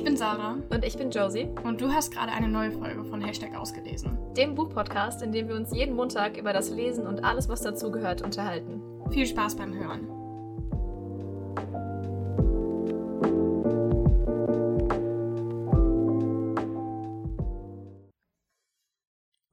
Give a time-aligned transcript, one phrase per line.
[0.00, 0.56] Ich bin Sarah.
[0.70, 1.50] Und ich bin Josie.
[1.62, 4.16] Und du hast gerade eine neue Folge von Hashtag ausgelesen.
[4.34, 8.22] Dem Buchpodcast, in dem wir uns jeden Montag über das Lesen und alles, was dazugehört,
[8.22, 8.80] unterhalten.
[9.10, 10.08] Viel Spaß beim Hören.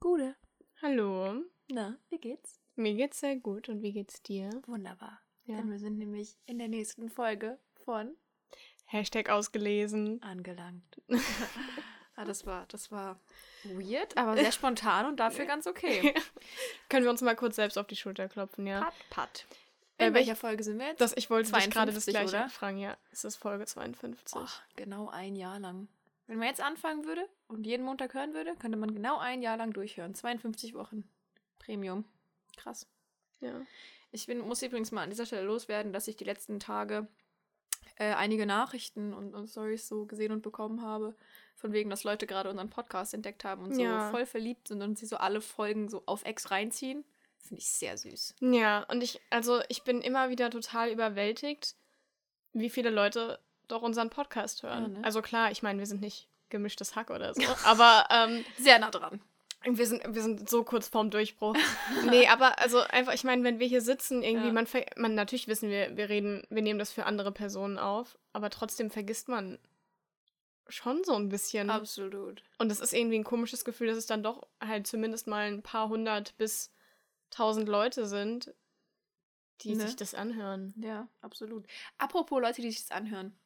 [0.00, 0.34] Gute.
[0.80, 1.42] Hallo.
[1.70, 2.58] Na, wie geht's?
[2.74, 3.68] Mir geht's sehr gut.
[3.68, 4.48] Und wie geht's dir?
[4.66, 5.20] Wunderbar.
[5.44, 5.58] Ja.
[5.58, 8.16] Denn wir sind nämlich in der nächsten Folge von
[8.88, 10.22] Hashtag ausgelesen.
[10.22, 11.00] angelangt.
[12.16, 13.20] ah, das war, das war
[13.64, 16.14] weird, aber sehr spontan und dafür ganz okay.
[16.88, 18.80] Können wir uns mal kurz selbst auf die Schulter klopfen, ja?
[18.80, 19.46] Pat, pat.
[19.98, 21.00] Äh, In welcher Folge sind wir jetzt?
[21.00, 22.48] Das, ich wollte dich gerade das 52, gleiche oder?
[22.48, 22.96] fragen, ja.
[23.12, 24.32] Es ist Folge 52.
[24.32, 25.88] Boah, genau ein Jahr lang.
[26.26, 29.56] Wenn man jetzt anfangen würde und jeden Montag hören würde, könnte man genau ein Jahr
[29.56, 30.14] lang durchhören.
[30.14, 31.08] 52 Wochen.
[31.58, 32.04] Premium.
[32.56, 32.86] Krass.
[33.40, 33.60] Ja.
[34.12, 37.08] Ich bin, muss übrigens mal an dieser Stelle loswerden, dass ich die letzten Tage
[37.98, 41.14] äh, einige Nachrichten und, und Stories so gesehen und bekommen habe,
[41.56, 44.10] von wegen, dass Leute gerade unseren Podcast entdeckt haben und so Ja.
[44.10, 47.04] voll verliebt sind und sie so alle Folgen so auf Ex reinziehen.
[47.40, 48.34] Finde ich sehr süß.
[48.40, 51.74] Ja, und ich, also ich bin immer wieder total überwältigt,
[52.52, 54.82] wie viele Leute doch unseren Podcast hören.
[54.82, 55.04] Ja, ne?
[55.04, 58.90] Also klar, ich meine, wir sind nicht gemischtes Hack oder so, aber ähm, Sehr nah
[58.90, 59.20] dran.
[59.76, 61.54] Wir, sind, wir sind so kurz vorm Durchbruch.
[62.10, 64.52] nee, aber also einfach, ich meine, wenn wir hier sitzen, irgendwie, Ja.
[64.52, 68.16] man, ver- man, natürlich wissen wir, wir reden, wir nehmen das für andere Personen auf,
[68.32, 69.58] aber trotzdem vergisst man
[70.68, 71.68] schon so ein bisschen.
[71.70, 72.42] Absolut.
[72.58, 75.62] Und es ist irgendwie ein komisches Gefühl, dass es dann doch halt zumindest mal ein
[75.62, 76.70] paar hundert bis
[77.30, 78.54] tausend Leute sind,
[79.62, 79.86] die Ne?
[79.86, 80.72] sich das anhören.
[80.76, 81.66] Ja, absolut.
[81.98, 83.36] Apropos Leute, die sich das anhören.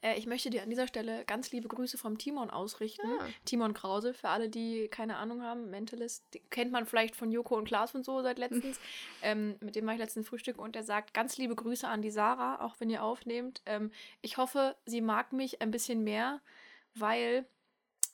[0.00, 3.06] Äh, ich möchte dir an dieser Stelle ganz liebe Grüße vom Timon ausrichten.
[3.20, 3.26] Ah.
[3.44, 7.64] Timon Krause, für alle, die keine Ahnung haben, Mentalist, kennt man vielleicht von Joko und
[7.64, 8.78] Klaas und so seit letztens.
[9.22, 12.10] ähm, mit dem war ich letztens Frühstück und er sagt ganz liebe Grüße an die
[12.10, 13.62] Sarah, auch wenn ihr aufnehmt.
[13.66, 16.40] Ähm, ich hoffe, sie mag mich ein bisschen mehr,
[16.94, 17.46] weil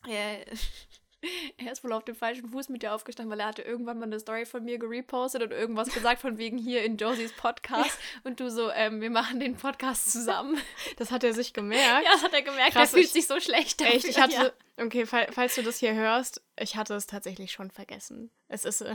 [0.06, 0.44] äh,
[1.58, 4.04] er ist wohl auf dem falschen Fuß mit dir aufgestanden, weil er hatte irgendwann mal
[4.06, 8.40] eine Story von mir gerepostet und irgendwas gesagt von wegen hier in Josies Podcast und
[8.40, 10.56] du so, ähm, wir machen den Podcast zusammen.
[10.96, 12.04] Das hat er sich gemerkt.
[12.06, 12.72] Ja, das hat er gemerkt.
[12.72, 13.80] Krass, er fühlt ich- sich so schlecht.
[13.80, 13.94] dafür.
[13.94, 14.84] Echt, ich hatte, Ja.
[14.84, 18.30] okay, fall, falls du das hier hörst, ich hatte es tatsächlich schon vergessen.
[18.48, 18.94] Es ist, äh,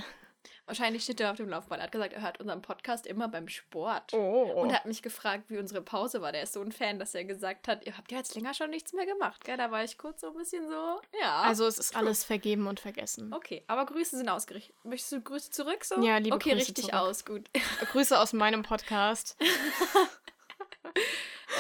[0.66, 1.81] Wahrscheinlich steht er auf dem Laufband.
[1.81, 4.14] Er hat gesagt, er hört unseren Podcast immer beim Sport.
[4.14, 4.62] oh.
[4.62, 6.31] Und hat mich gefragt, wie unsere Pause war.
[6.31, 8.70] Der ist so ein Fan, dass er gesagt hat, ihr habt ja jetzt länger schon
[8.70, 9.44] nichts mehr gemacht.
[9.44, 9.58] Gell?
[9.58, 11.42] Da war ich kurz so ein bisschen so, ja.
[11.42, 13.34] also es ist alles vergeben und vergessen.
[13.34, 14.76] Okay, aber Grüße sind ausgerichtet.
[14.84, 16.02] Möchtest du Grüße zurück so?
[16.02, 17.00] Ja, liebe Okay, Grüße richtig zurück.
[17.00, 17.50] aus, gut.
[17.92, 19.36] Grüße aus meinem Podcast.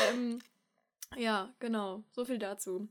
[0.09, 0.39] ähm,
[1.15, 2.03] ja, genau.
[2.11, 2.87] So viel dazu.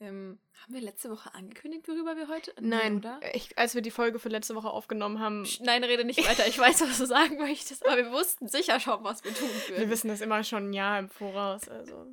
[0.00, 2.52] Ähm, haben wir letzte Woche angekündigt, worüber wir heute?
[2.60, 3.20] Nein, oder?
[3.32, 6.46] ich, als wir die Folge für letzte Woche aufgenommen haben, Nein, rede nicht weiter.
[6.46, 9.82] Ich weiß, was du sagen möchtest, aber wir wussten sicher schon, was wir tun würden.
[9.82, 11.68] wir wissen das immer schon ein Jahr im Voraus.
[11.68, 12.06] Also.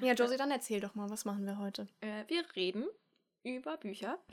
[0.00, 1.88] Ja, Josie, dann erzähl doch mal, was machen wir heute?
[2.00, 2.86] Äh, wir reden
[3.42, 4.18] über Bücher.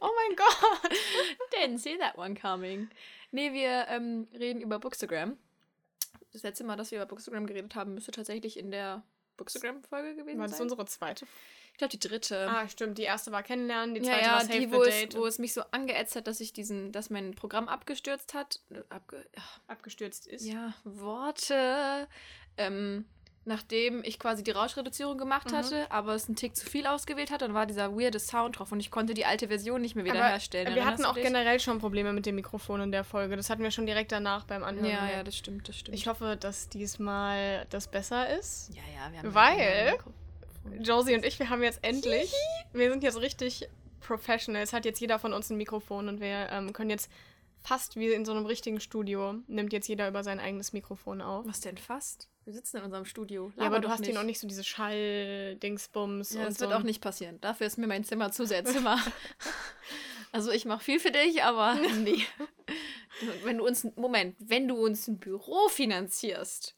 [0.00, 0.92] Oh mein Gott!
[1.54, 2.90] Didn't see that one coming.
[3.30, 5.38] Nee, wir ähm, reden über Bookstagram.
[6.32, 9.02] Das letzte Mal, dass wir über Bookstagram geredet haben, müsste tatsächlich in der
[9.36, 10.64] Bookstagram-Folge gewesen War das sein.
[10.64, 11.26] unsere zweite?
[11.72, 12.48] Ich glaube, die dritte.
[12.48, 12.96] Ah, stimmt.
[12.96, 15.16] Die erste war Kennenlernen, die zweite ja, war Save die, the wo es, Date.
[15.16, 18.60] wo es mich so angeätzt hat, dass ich diesen, dass mein Programm abgestürzt hat.
[18.70, 19.26] Äh, Abge
[19.66, 20.46] abgestürzt ist.
[20.46, 22.08] ja, Worte.
[22.56, 23.04] Ähm,
[23.46, 25.56] nachdem ich quasi die Rauschreduzierung gemacht Mhm.
[25.56, 28.72] hatte, aber es einen Tick zu viel ausgewählt hat, dann war dieser weirde Sound drauf
[28.72, 30.74] und ich konnte die alte Version nicht mehr wiederherstellen.
[30.74, 31.22] wir hatten auch dich?
[31.24, 33.36] generell schon Probleme mit dem Mikrofon in der Folge.
[33.36, 34.90] Das hatten wir schon direkt danach beim Anhören.
[34.90, 35.96] Ja, ja, das stimmt, das stimmt.
[35.96, 38.70] Ich hoffe, dass diesmal das besser ist.
[38.74, 39.96] ja, ja, wir haben Weil-
[40.74, 40.82] ja.
[40.82, 42.32] Josie und ich, wir haben jetzt endlich,
[42.72, 43.68] wir sind jetzt richtig
[44.00, 44.62] professional.
[44.62, 47.10] Es hat jetzt jeder von uns ein Mikrofon und wir ähm, können jetzt
[47.60, 51.44] fast wie in so einem richtigen Studio, nimmt jetzt jeder über sein eigenes Mikrofon auf.
[51.46, 52.28] Was denn fast?
[52.46, 53.52] Wir sitzen in unserem Studio.
[53.56, 56.32] Ja, aber du hast hier noch nicht so diese Schall-Dingsbums.
[56.34, 57.40] Ja, das so wird auch nicht passieren.
[57.40, 59.00] Dafür ist mir mein Zimmer zu sehr Zimmer.
[60.32, 61.74] also ich mache viel für dich, aber
[62.04, 62.24] nee.
[63.42, 66.76] Wenn du uns, Moment, wenn du uns ein Büro finanzierst,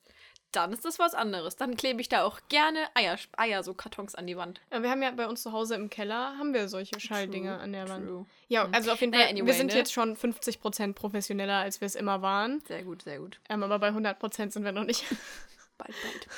[0.52, 1.56] dann ist das was anderes.
[1.56, 4.62] Dann klebe ich da auch gerne Eier, Eier so Kartons an die Wand.
[4.72, 7.74] Ja, wir haben ja bei uns zu Hause im Keller, haben wir solche Schalldinger an
[7.74, 8.06] der Wand.
[8.06, 8.24] True.
[8.48, 8.72] Ja, Hm.
[8.72, 9.76] also auf jeden Naja, Fall, wir anyway, sind ne?
[9.76, 12.62] jetzt schon 50% professioneller, als wir es immer waren.
[12.66, 13.38] Sehr gut, sehr gut.
[13.50, 15.04] Ähm, aber bei 100% sind wir noch nicht.
[15.78, 16.28] Bald, bald.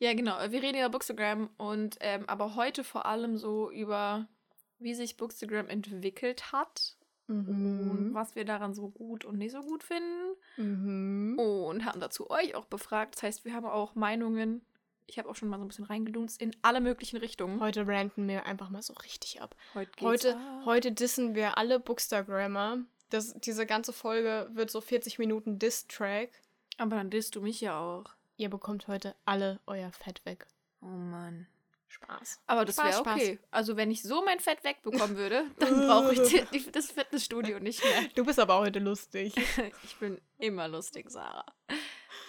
[0.00, 0.36] Ja, genau.
[0.50, 4.26] Wir reden über Bookstagram und ähm, aber heute vor allem so über,
[4.78, 6.96] wie sich Bookstagram entwickelt hat
[7.28, 10.34] und was wir daran so gut und nicht so gut finden.
[10.56, 11.38] Mhm.
[11.38, 13.16] Und haben dazu euch auch befragt.
[13.16, 14.62] Das heißt, wir haben auch Meinungen.
[15.06, 17.60] Ich habe auch schon mal so ein bisschen reingedunst in alle möglichen Richtungen.
[17.60, 19.56] Heute ranten wir einfach mal so richtig ab.
[19.74, 20.62] Heute geht's Heute, ab.
[20.64, 22.78] heute dissen wir alle Bookstagrammer.
[23.10, 26.30] Das, diese ganze Folge wird so 40 Minuten Diss-Track.
[26.78, 28.04] Aber dann disst du mich ja auch.
[28.38, 30.46] Ihr bekommt heute alle euer Fett weg.
[30.80, 31.48] Oh Mann.
[31.88, 32.40] Spaß.
[32.46, 33.14] Aber das Spaß, wäre Spaß.
[33.14, 33.38] okay.
[33.50, 37.58] Also wenn ich so mein Fett wegbekommen würde, dann brauche ich die, die, das Fitnessstudio
[37.58, 38.04] nicht mehr.
[38.14, 39.34] Du bist aber heute lustig.
[39.82, 41.46] Ich bin immer lustig, Sarah.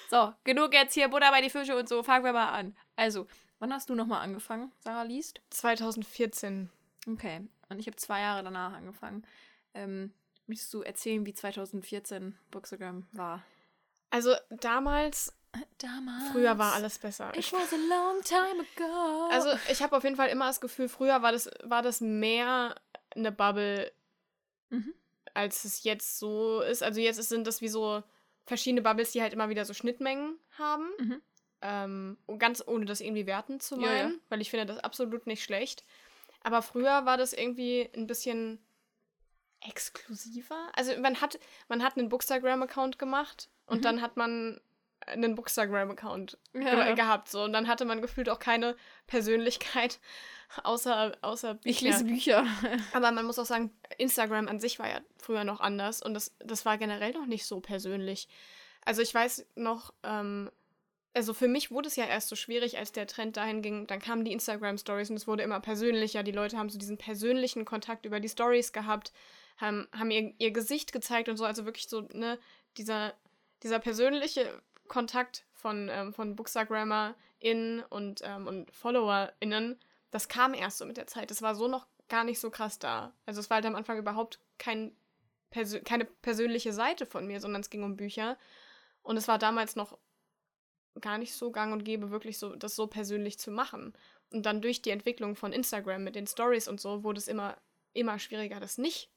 [0.10, 2.02] So, genug jetzt hier Butter bei die Fische und so.
[2.02, 2.76] Fangen wir mal an.
[2.96, 3.28] Also,
[3.60, 4.72] wann hast du nochmal angefangen?
[4.80, 5.42] Sarah liest?
[5.52, 6.72] 2014.
[7.08, 7.48] Okay.
[7.70, 9.28] Und ich habe zwei Jahre danach angefangen.
[9.76, 10.12] Ähm,
[10.48, 13.44] möchtest du erzählen, wie 2014 Bookstagram war?
[14.10, 15.34] Also damals,
[15.80, 16.32] Damals.
[16.32, 17.32] früher war alles besser.
[17.38, 19.28] It was a long time ago.
[19.32, 22.76] Also ich habe auf jeden Fall immer das Gefühl, früher war das, war das mehr
[23.16, 23.92] eine Bubble,
[24.70, 24.94] Mhm.
[25.34, 26.84] als es jetzt so ist.
[26.84, 28.04] Also jetzt sind das wie so
[28.46, 30.90] verschiedene Bubbles, die halt immer wieder so Schnittmengen haben.
[31.00, 31.22] Mhm.
[31.62, 34.20] Ähm, ganz ohne das irgendwie werten zu Ja, meinen, ja.
[34.30, 35.84] weil ich finde das absolut nicht schlecht.
[36.44, 38.60] Aber früher war das irgendwie ein bisschen
[39.62, 40.70] exklusiver.
[40.76, 43.82] Also man hat, man hat einen Bookstagram-Account gemacht und Mhm.
[43.84, 44.62] dann hat man
[45.10, 46.86] einen Bookstagram-Account Ja.
[46.86, 47.30] ge gehabt.
[47.30, 47.44] So.
[47.44, 48.76] Und dann hatte man gefühlt auch keine
[49.08, 50.00] Persönlichkeit
[50.64, 51.70] außer, außer Bücher.
[51.70, 52.46] ich lese Bücher.
[52.94, 56.36] Aber man muss auch sagen, Instagram an sich war ja früher noch anders und das,
[56.40, 58.28] das war generell noch nicht so persönlich.
[58.86, 60.50] Also ich weiß noch, ähm,
[61.14, 64.00] also für mich wurde es ja erst so schwierig, als der Trend dahin ging, dann
[64.00, 66.24] kamen die Instagram-Stories und es wurde immer persönlicher.
[66.24, 69.12] Die Leute haben so diesen persönlichen Kontakt über die Stories gehabt,
[69.58, 72.40] haben, haben ihr, ihr Gesicht gezeigt und so, also wirklich so, ne,
[72.78, 73.14] dieser,
[73.64, 79.80] dieser persönliche Kontakt von, ähm, von BookstagrammerInnen und, ähm, und FollowerInnen,
[80.12, 81.32] das kam erst so mit der Zeit.
[81.32, 83.14] Das war so noch gar nicht so krass da.
[83.26, 84.92] Also es war halt am Anfang überhaupt kein
[85.52, 88.38] Persö keine persönliche Seite von mir, sondern es ging um Bücher.
[89.02, 89.98] Und es war damals noch
[91.00, 93.94] gar nicht so gang und gäbe, wirklich so, das so persönlich zu machen.
[94.32, 97.58] Und dann durch die Entwicklung von Instagram mit den Stories und so, wurde es immer,
[97.94, 99.10] immer schwieriger, das nicht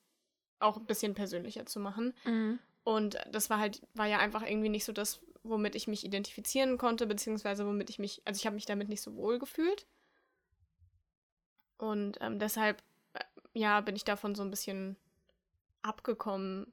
[0.59, 2.15] auch ein bisschen persönlicher zu machen.
[2.25, 2.59] Mhm.
[2.85, 6.79] Und das war halt, war ja einfach irgendwie nicht so das, womit ich mich identifizieren
[6.79, 9.87] konnte, beziehungsweise womit ich mich, also ich habe mich damit nicht so wohl gefühlt.
[11.79, 12.83] Und ähm, deshalb,
[13.15, 13.25] äh,
[13.55, 14.97] ja, bin ich davon so ein bisschen
[15.83, 16.73] abgekommen,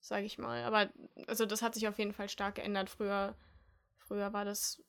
[0.00, 0.62] sage ich mal.
[0.64, 0.90] Aber
[1.26, 2.88] also das hat sich auf jeden Fall stark geändert.
[2.88, 3.36] Früher,
[3.98, 4.82] früher war das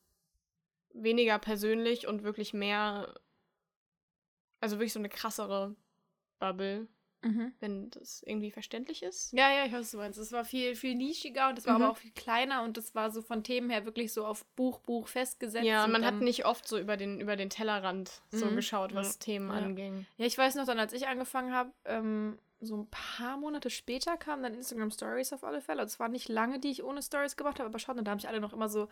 [0.93, 3.15] weniger persönlich und wirklich mehr,
[4.59, 5.75] also wirklich so eine krassere
[6.39, 6.87] Bubble,
[7.21, 7.51] Mhm.
[7.59, 9.33] wenn das irgendwie verständlich ist.
[9.33, 10.19] Ja, ja, ich weiß, was du meinst.
[10.19, 11.81] Es war viel, viel nischiger und es war Mhm.
[11.83, 14.79] aber auch viel kleiner und es war so von Themen her wirklich so auf Buch,
[14.79, 15.65] Buch festgesetzt.
[15.65, 18.55] Ja, und man hat nicht oft so über den, über den Tellerrand so Mhm.
[18.55, 19.19] geschaut, was Ja.
[19.19, 19.55] Themen Ja.
[19.57, 20.05] anging.
[20.17, 24.17] Ja, ich weiß noch dann, als ich angefangen habe, ähm, so ein paar Monate später
[24.17, 25.81] kamen dann Instagram Stories auf alle Fälle.
[25.81, 28.19] Also es war nicht lange, die ich ohne Stories gemacht habe, aber schaut, da haben
[28.19, 28.89] sich alle noch immer so,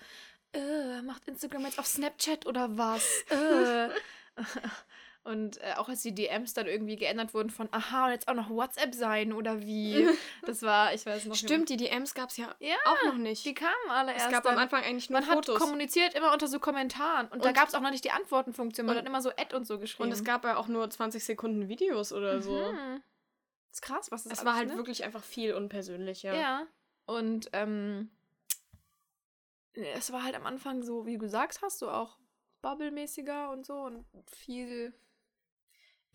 [0.54, 3.04] äh, macht Instagram jetzt auf Snapchat oder was?
[3.30, 3.90] Äh.
[5.26, 8.36] Und äh, auch als die DMs dann irgendwie geändert wurden von, aha, und jetzt auch
[8.36, 10.08] noch WhatsApp sein oder wie.
[10.46, 13.44] Das war, ich weiß noch Stimmt, die DMs gab es ja, Ja, auch noch nicht.
[13.44, 14.32] Die kamen alle es erst.
[14.32, 14.54] gab dann.
[14.54, 15.60] am Anfang eigentlich nur man hat Fotos.
[15.60, 17.28] kommuniziert immer unter so Kommentaren.
[17.30, 18.86] Und, da Und- gab es auch noch nicht die Antwortenfunktion.
[18.86, 20.04] Man hat immer so Ad und so geschrieben.
[20.10, 22.52] Und es gab ja auch nur 20 Sekunden Videos oder so.
[22.72, 23.02] Mhm.
[23.72, 24.78] ist krass, was das Es alles, war halt ne?
[24.78, 26.36] wirklich einfach viel unpersönlicher.
[26.36, 26.68] Ja.
[27.08, 28.12] Und ähm,
[29.74, 32.18] es war halt am Anfang so, wie du gesagt hast, so auch
[32.62, 34.94] Bubble-mäßiger und so und viel,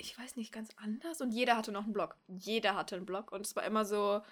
[0.01, 1.21] ich weiß nicht, ganz anders.
[1.21, 2.17] Und jeder hatte noch einen Blog.
[2.29, 3.33] Jeder hatte einen Blog.
[3.33, 4.23] Und es war immer so,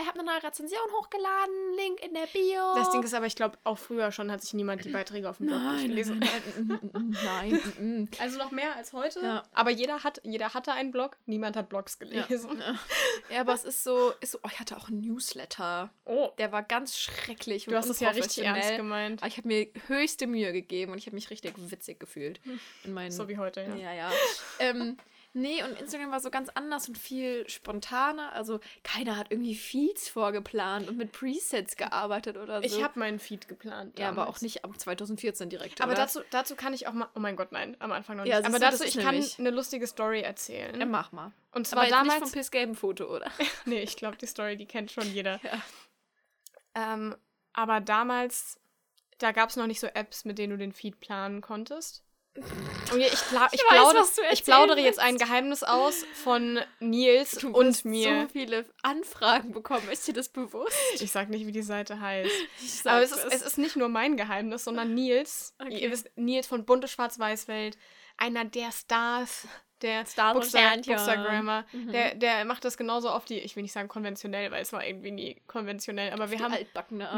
[0.00, 2.74] ich habe eine neue Rezension hochgeladen, Link in der Bio.
[2.74, 5.38] Das Ding ist aber, ich glaube, auch früher schon hat sich niemand die Beiträge auf
[5.38, 6.18] dem Blog nein, durchgelesen.
[7.24, 8.08] nein, nein.
[8.18, 9.20] Also noch mehr als heute.
[9.20, 9.42] Ja.
[9.52, 12.58] Aber jeder hat, jeder hatte einen Blog, niemand hat Blogs gelesen.
[12.58, 12.74] Ja.
[13.34, 15.90] ja, aber es ist so, ist so, oh, ich hatte auch einen Newsletter.
[16.04, 17.64] Oh, Der war ganz schrecklich.
[17.64, 19.22] du und hast es ja richtig ernst gemeint.
[19.22, 22.40] Aber ich habe mir höchste Mühe gegeben und ich habe mich richtig witzig gefühlt.
[22.84, 23.74] In meinen, So wie heute, ja.
[23.76, 24.10] ja, ja.
[24.58, 24.96] ähm,
[25.34, 28.32] nee, und Instagram war so ganz anders und viel spontaner.
[28.32, 32.66] Also keiner hat irgendwie Feeds vorgeplant und mit Presets gearbeitet oder so.
[32.66, 33.98] Ich habe meinen Feed geplant.
[33.98, 34.38] ja, aber damals.
[34.38, 35.80] auch nicht ab 2014 direkt.
[35.82, 36.02] Aber oder?
[36.02, 37.08] dazu, dazu kann ich auch mal.
[37.14, 38.32] Oh mein Gott, nein, am Anfang noch nicht.
[38.32, 40.78] Ja, aber dazu, ich kann nämlich- eine lustige Story erzählen.
[40.78, 41.32] ja, mach mal.
[41.52, 42.08] Und Aber zwar jetzt damals.
[42.20, 43.30] nicht vom pissgelben Foto, oder?
[43.66, 45.40] nee, ich glaube, die Story, die kennt schon jeder.
[45.42, 45.62] Ja.
[46.74, 47.16] Ähm,
[47.52, 48.60] aber damals,
[49.18, 52.03] da gab es noch nicht so Apps, mit denen du den Feed planen konntest.
[52.36, 57.50] Und ich, pla ich, weiß, plaudere, ich plaudere jetzt ein Geheimnis aus von Nils Du
[57.50, 58.22] und mir.
[58.22, 59.88] so viele Anfragen bekommen.
[59.90, 60.76] Ist dir das bewusst?
[61.00, 62.30] Ich sag nicht, wie die Seite heißt.
[62.60, 65.54] Ich Aber es ist, es ist nicht nur mein Geheimnis, sondern Nils.
[65.60, 65.78] Okay.
[65.78, 67.78] Ihr wisst, Nils von Bunte Schwarz-Weiß-Welt,
[68.16, 69.46] einer der Stars
[69.82, 70.94] der Sternchen.
[70.94, 71.64] Bookstagrammer.
[71.72, 71.92] Mhm.
[71.92, 74.86] Der, der macht das genauso auf die, ich will nicht sagen konventionell, weil es war
[74.86, 76.54] irgendwie nie konventionell, aber wir haben,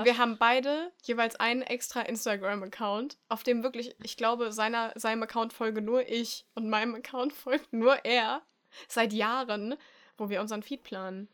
[0.04, 5.52] wir haben beide jeweils einen extra Instagram-Account, auf dem wirklich, ich glaube, seiner, seinem Account
[5.52, 8.42] folge nur ich und meinem Account folgt nur er
[8.88, 9.76] seit Jahren,
[10.16, 11.28] wo wir unseren Feed planen.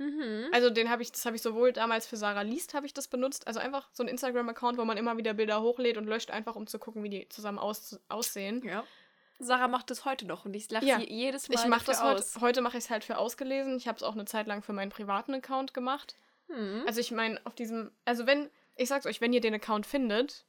[0.00, 0.46] Mhm.
[0.52, 3.06] Also den habe ich, das habe ich sowohl damals für Sarah Liest habe ich das
[3.06, 6.56] benutzt, also einfach so ein Instagram-Account, wo man immer wieder Bilder hochlädt und löscht, einfach
[6.56, 8.62] um zu gucken, wie die zusammen aus, aussehen.
[8.64, 8.84] Ja.
[9.40, 10.98] Sarah macht das heute noch und ich lache Ja.
[11.00, 12.40] sie jedes Mal Ich mache das heute, aus.
[12.40, 13.76] heute mache ich es halt für ausgelesen.
[13.76, 16.14] Ich habe es auch eine Zeit lang für meinen privaten Account gemacht.
[16.48, 16.84] Hm.
[16.86, 20.44] Also ich meine, auf diesem, also wenn, ich sag's euch, wenn ihr den Account findet,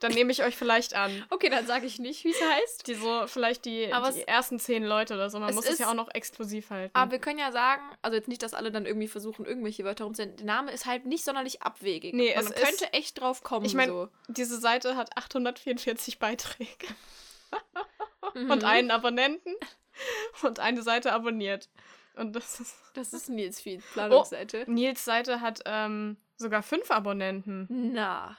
[0.00, 1.24] dann nehme ich euch vielleicht an.
[1.30, 2.86] Okay, dann sage ich nicht, wie es heißt.
[2.86, 5.38] Die so, vielleicht die, die ersten zehn Leute oder so.
[5.38, 6.94] Man es muss es ja auch noch exklusiv halten.
[6.94, 10.04] Aber wir können ja sagen, also jetzt nicht, dass alle dann irgendwie versuchen, irgendwelche Wörter
[10.04, 10.36] rumzunennen.
[10.36, 12.14] Der Name ist halt nicht sonderlich abwegig.
[12.14, 13.66] Nee, Man es könnte echt drauf kommen.
[13.66, 14.08] Ich meine, so.
[14.28, 16.86] diese Seite hat 844 Beiträge
[18.34, 18.50] Mhm.
[18.50, 19.54] und einen Abonnenten
[20.42, 21.68] und eine Seite abonniert.
[22.16, 22.76] Und das ist.
[22.94, 23.92] Das ist Nils Feed, Oh.
[23.94, 24.64] Planungsseite.
[24.70, 27.66] Nils Seite hat ähm, sogar fünf Abonnenten.
[27.92, 28.36] Na.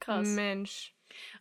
[0.00, 0.28] Krass.
[0.28, 0.94] Mensch.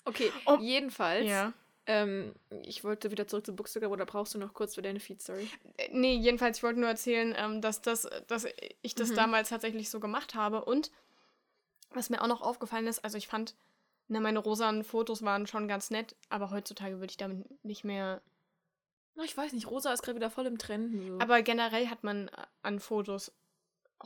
[0.06, 0.58] Okay, Oh.
[0.60, 1.28] jedenfalls.
[1.28, 1.54] Ja.
[1.86, 5.50] Ähm, ich wollte wieder zurück zu Bookstagram oder brauchst du noch kurz für deine Feed-Story?
[5.78, 8.46] Äh, Nee, jedenfalls, ich wollte nur erzählen, ähm, dass, das, dass
[8.82, 9.16] ich das Mhm.
[9.16, 10.64] damals tatsächlich so gemacht habe.
[10.66, 10.92] Und
[11.92, 13.56] was mir auch noch aufgefallen ist, also ich fand,
[14.10, 18.22] ne, meine rosanen Fotos waren schon ganz nett, aber heutzutage würde ich damit nicht mehr.
[19.16, 20.94] Na, ich weiß nicht, Rosa ist gerade wieder voll im Trend.
[21.08, 21.20] So.
[21.20, 22.30] Aber generell hat man
[22.62, 23.32] an Fotos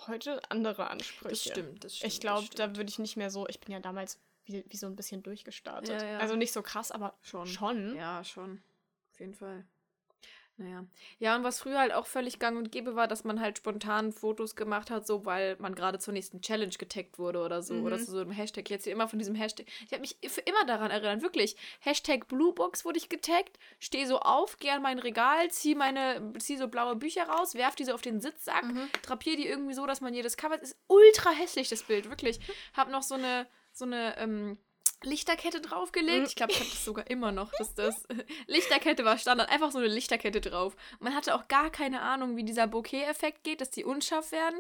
[0.08, 1.30] heute andere Ansprüche.
[1.30, 2.14] das stimmt, das stimmt.
[2.14, 3.48] Ich glaube, da würde ich nicht mehr so.
[3.48, 6.02] Ich bin ja damals wie, wie so ein bisschen durchgestartet.
[6.02, 6.18] Ja, ja.
[6.18, 7.48] Also nicht so krass, aber schon.
[7.48, 7.96] schon.
[7.96, 8.62] Ja, schon.
[9.12, 9.66] Auf jeden Fall.
[10.56, 10.86] Naja.
[11.18, 14.12] Ja, und was früher halt auch völlig gang und gäbe war, dass man halt spontan
[14.12, 17.74] Fotos gemacht hat, so weil man gerade zur nächsten Challenge getaggt wurde oder so.
[17.74, 17.86] Mhm.
[17.86, 18.70] Oder zu so einem Hashtag.
[18.70, 19.66] Jetzt immer von diesem Hashtag.
[19.86, 21.56] Ich habe mich für immer daran erinnert, wirklich.
[21.80, 26.58] Hashtag Bluebox wurde ich getaggt, stehe so auf, gehe an mein Regal, ziehe meine, zieh
[26.58, 28.90] so blaue Bücher raus, werf die so auf den Sitzsack, Mhm.
[29.02, 30.62] drapiere die irgendwie so, dass man jedes Cover.
[30.62, 32.40] Ist ultra hässlich, das Bild, wirklich.
[32.76, 34.60] Hab noch so eine, so eine, ähm,
[35.06, 36.20] Lichterkette draufgelegt.
[36.20, 36.26] Mhm.
[36.26, 37.52] Ich glaube, ich habe das sogar immer noch.
[37.58, 38.04] Dass das
[38.48, 39.50] Lichterkette war Standard.
[39.50, 40.76] Einfach so eine Lichterkette drauf.
[41.00, 44.60] Man hatte auch gar keine Ahnung, wie dieser Bokeh-Effekt geht, dass die unscharf werden.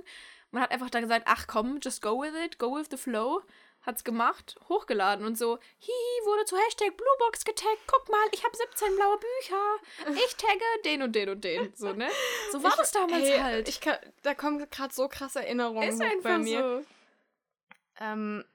[0.52, 3.42] Man hat einfach da gesagt, ach komm, just go with it, go with the flow.
[3.86, 7.80] Hat's gemacht, hochgeladen und so, hihi, wurde zu Hashtag Bluebox getaggt.
[7.86, 10.16] Guck mal, ich habe 17 blaue Bücher.
[10.26, 11.74] Ich tagge den und den und den.
[11.76, 12.08] So, ne?
[12.54, 13.68] So war Ich- das damals hey, halt.
[13.68, 16.60] Ich kann, da kommen gerade so krasse Erinnerungen ist einfach bei mir.
[16.82, 16.86] so.
[18.00, 18.46] Ähm,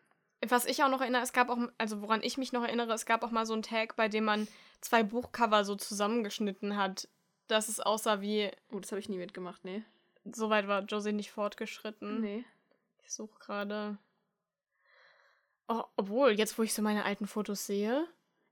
[0.47, 3.07] was ich auch noch erinnere, es gab auch, also woran ich mich noch erinnere, es
[3.07, 4.47] gab auch mal so einen Tag, bei dem man
[4.81, 7.09] zwei Buchcover so zusammengeschnitten hat,
[7.49, 9.83] dass es aussah wie, Oh, das habe ich nie mitgemacht, nee.
[10.25, 12.21] soweit war Josie nicht fortgeschritten.
[12.21, 12.45] Nee.
[13.05, 13.99] Ich suche gerade.
[15.67, 18.07] Oh, obwohl, jetzt wo ich so meine alten Fotos sehe.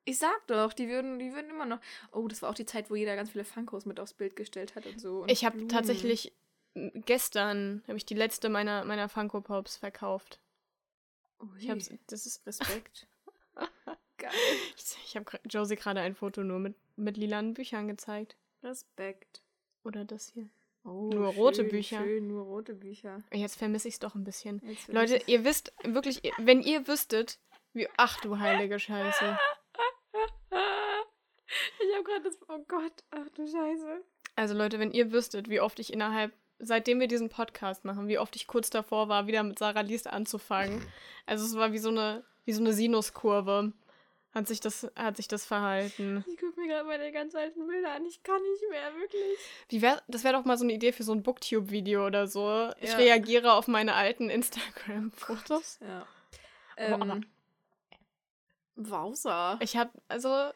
[0.04, 1.80] Ich sag doch, die würden, die würden immer noch.
[2.12, 4.76] Oh, das war auch die Zeit, wo jeder ganz viele Funkos mit aufs Bild gestellt
[4.76, 5.22] hat und so.
[5.22, 6.32] Und Ich habe tatsächlich
[6.74, 10.40] gestern habe ich die letzte meiner meiner Funko Pops verkauft.
[11.40, 13.06] Ui, Ich habe das ist Respekt.
[14.18, 14.30] Geil.
[14.76, 19.42] ich, ich habe Josie gerade ein Foto nur mit mit lilanen Büchern gezeigt Respekt.
[19.84, 20.48] oder das hier.
[20.84, 21.98] Oh, Nur rote schön, Bücher.
[22.02, 23.22] Schön, nur rote Bücher.
[23.32, 24.62] Jetzt vermisse ich es doch ein bisschen.
[24.86, 27.38] Leute, ihr wisst wirklich, wenn ihr wüsstet,
[27.72, 29.38] wie ach du heilige Scheiße.
[31.78, 32.38] Ich habe gerade das.
[32.48, 34.02] Oh Gott, ach du Scheiße.
[34.34, 38.18] Also Leute, wenn ihr wüsstet, wie oft ich innerhalb seitdem wir diesen Podcast machen, wie
[38.18, 40.80] oft ich kurz davor war, wieder mit Sarah Liest anzufangen.
[41.28, 43.72] Also es war wie so eine wie so eine Sinuskurve.
[44.32, 46.24] Hat sich das hat sich das verhalten.
[46.28, 48.06] Ich gucke mir gerade meine ganz alten Bilder an.
[48.06, 49.38] Ich kann nicht mehr, wirklich.
[49.70, 52.28] Wie wär, das wäre doch mal so eine Idee für so ein Booktube Video oder
[52.28, 52.70] so.
[52.80, 52.96] Ich Ja.
[52.98, 55.80] reagiere auf meine alten Instagram Fotos.
[55.80, 56.06] Ja.
[56.76, 57.24] Ähm,
[58.76, 59.58] Wowser.
[59.60, 60.50] Ich habe also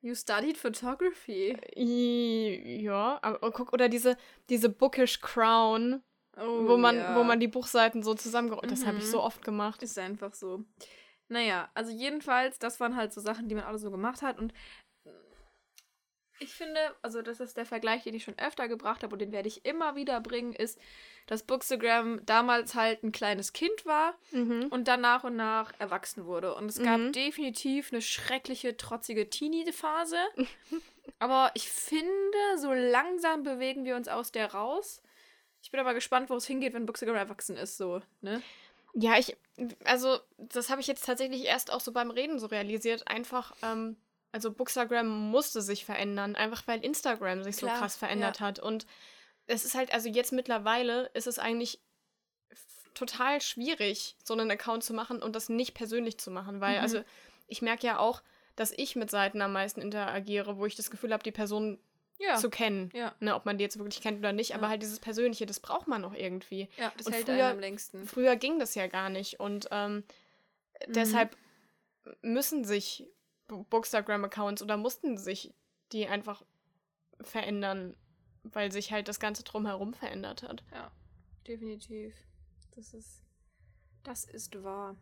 [0.00, 1.56] You studied photography.
[1.74, 4.16] ja, aber oh, guck oder diese
[4.48, 6.02] diese Bookish Crown,
[6.40, 7.16] Oh, wo man ja.
[7.16, 8.70] wo man die Buchseiten so zusammengerollt.
[8.70, 9.08] Das habe ich Mhm.
[9.10, 9.82] so oft gemacht.
[9.82, 10.64] Ist einfach so.
[11.28, 14.38] Naja, also jedenfalls, das waren halt so Sachen, die man alle so gemacht hat.
[14.38, 14.54] Und
[16.40, 19.32] ich finde, also das ist der Vergleich, den ich schon öfter gebracht habe und den
[19.32, 20.78] werde ich immer wieder bringen, ist,
[21.26, 24.66] dass Bookstagram damals halt ein kleines Kind war Mhm.
[24.70, 26.54] und dann nach und nach erwachsen wurde.
[26.54, 27.12] Und es gab Mhm.
[27.12, 30.16] definitiv eine schreckliche, trotzige Teenie-Phase.
[31.18, 35.02] aber ich finde, so langsam bewegen wir uns aus der raus.
[35.62, 38.40] Ich bin aber gespannt, wo es hingeht, wenn Bookstagram erwachsen ist, so, ne?
[38.94, 39.36] Ja, ich,
[39.84, 43.06] also, das habe ich jetzt tatsächlich erst auch so beim Reden so realisiert.
[43.06, 43.96] Einfach, ähm,
[44.38, 48.46] also Bookstagram musste sich verändern, einfach weil Instagram sich Klar, so krass verändert ja.
[48.46, 48.60] hat.
[48.60, 48.86] Und
[49.48, 51.80] es ist halt, also jetzt mittlerweile ist es eigentlich
[52.94, 56.82] total schwierig, so einen Account zu machen und das nicht persönlich zu machen, weil, Mhm.
[56.82, 57.02] also,
[57.48, 58.22] ich merke ja auch,
[58.54, 61.78] dass ich mit Seiten am meisten interagiere, wo ich das Gefühl habe, die Person
[62.20, 62.36] Ja.
[62.36, 62.90] zu kennen.
[62.94, 63.14] ja.
[63.20, 64.68] Ne, ob man die jetzt wirklich kennt oder nicht, aber Ja.
[64.70, 66.68] halt dieses Persönliche, das braucht man noch irgendwie.
[66.76, 68.06] Ja, das Und hält früher- am längsten.
[68.06, 69.96] Früher ging das ja gar nicht und ähm,
[70.86, 70.92] Mhm.
[70.92, 71.36] deshalb
[72.22, 73.04] müssen sich
[73.48, 75.54] Bookstagram-Accounts oder mussten sich
[75.92, 76.44] die einfach
[77.20, 77.96] verändern,
[78.44, 80.62] weil sich halt das Ganze drumherum verändert hat.
[80.72, 80.90] Ja,
[81.46, 82.14] definitiv.
[82.76, 83.24] Das ist,
[84.04, 84.96] das ist wahr.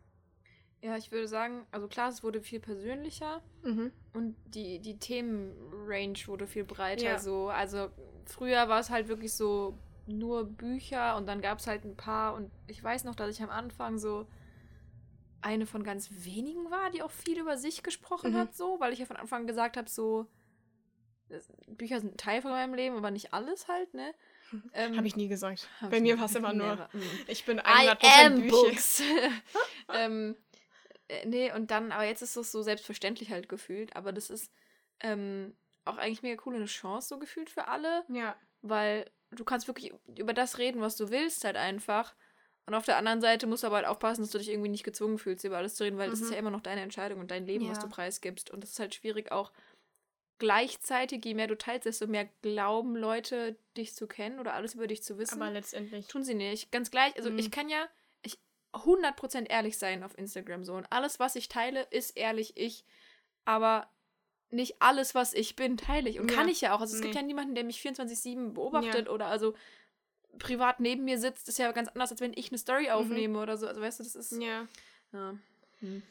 [0.81, 3.91] Ja, ich würde sagen, also klar, es wurde viel persönlicher Mhm.
[4.13, 7.03] und die, die Themenrange wurde viel breiter.
[7.03, 7.19] Ja.
[7.19, 7.49] So.
[7.49, 7.89] Also
[8.25, 12.35] früher war es halt wirklich so nur Bücher und dann gab es halt ein paar
[12.35, 14.27] und ich weiß noch, dass ich am Anfang so
[15.41, 18.37] eine von ganz wenigen war, die auch viel über sich gesprochen Mhm.
[18.37, 20.27] hat, so, weil ich ja von Anfang an gesagt habe, so
[21.67, 24.13] Bücher sind ein Teil von meinem Leben, aber nicht alles halt, ne?
[24.73, 25.67] Ähm, Habe ich nie gesagt.
[25.91, 26.89] Bei mir war es immer nur, never.
[26.93, 27.01] Mm.
[27.27, 28.49] ich bin I 100% am Bücher.
[28.55, 29.03] Books.
[29.93, 30.37] ähm,
[31.09, 34.49] äh, nee, und dann, aber jetzt ist es so selbstverständlich halt gefühlt, aber das ist
[35.01, 35.53] ähm,
[35.83, 38.37] auch eigentlich mega cool eine Chance so gefühlt für alle, Ja.
[38.61, 42.15] weil du kannst wirklich über das reden, was du willst, halt einfach.
[42.67, 44.83] Und auf der anderen Seite musst du aber halt aufpassen, dass du dich irgendwie nicht
[44.83, 46.33] gezwungen fühlst, über alles zu reden, weil es ist Mhm.
[46.33, 47.83] ja immer noch deine Entscheidung und dein Leben, was Ja.
[47.83, 48.51] du preisgibst.
[48.51, 49.51] Und das ist halt schwierig auch
[50.39, 54.85] gleichzeitig, je mehr du teilst, desto mehr glauben Leute, dich zu kennen oder alles über
[54.87, 55.41] dich zu wissen.
[55.41, 56.07] Aber letztendlich.
[56.07, 56.71] Tun sie nicht.
[56.71, 57.15] Ganz gleich.
[57.15, 57.39] Also Mhm.
[57.39, 57.87] ich kann ja
[58.21, 58.37] ich
[58.73, 60.73] 100% ehrlich sein auf Instagram so.
[60.75, 62.85] Und alles, was ich teile, ist ehrlich ich.
[63.45, 63.89] Aber
[64.49, 66.19] nicht alles, was ich bin, teile ich.
[66.19, 66.37] Und Ja.
[66.37, 66.81] kann ich ja auch.
[66.81, 67.21] Also es gibt Nee.
[67.21, 69.55] ja niemanden, der mich 24-7 beobachtet oder also
[70.37, 71.47] privat neben mir sitzt.
[71.47, 73.67] ist ja ganz anders, als wenn ich eine Story aufnehme oder so.
[73.67, 74.33] Also weißt du, das ist...
[74.33, 74.41] Mhm.
[74.41, 74.67] Ja.
[75.13, 75.35] Ja.
[75.79, 76.03] Hm.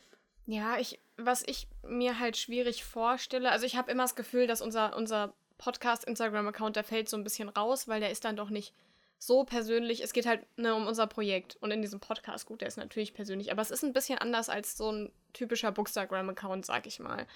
[0.46, 4.62] Ja, ich, was ich mir halt schwierig vorstelle, also ich habe immer das Gefühl, dass
[4.62, 8.72] unser, unser Podcast-Instagram-Account, der fällt so ein bisschen raus, weil der ist dann doch nicht
[9.18, 10.02] so persönlich.
[10.02, 13.14] Es geht halt ne, um unser Projekt und in diesem Podcast, gut, der ist natürlich
[13.14, 17.26] persönlich, aber es ist ein bisschen anders als so ein typischer Bookstagram-Account, sag ich mal.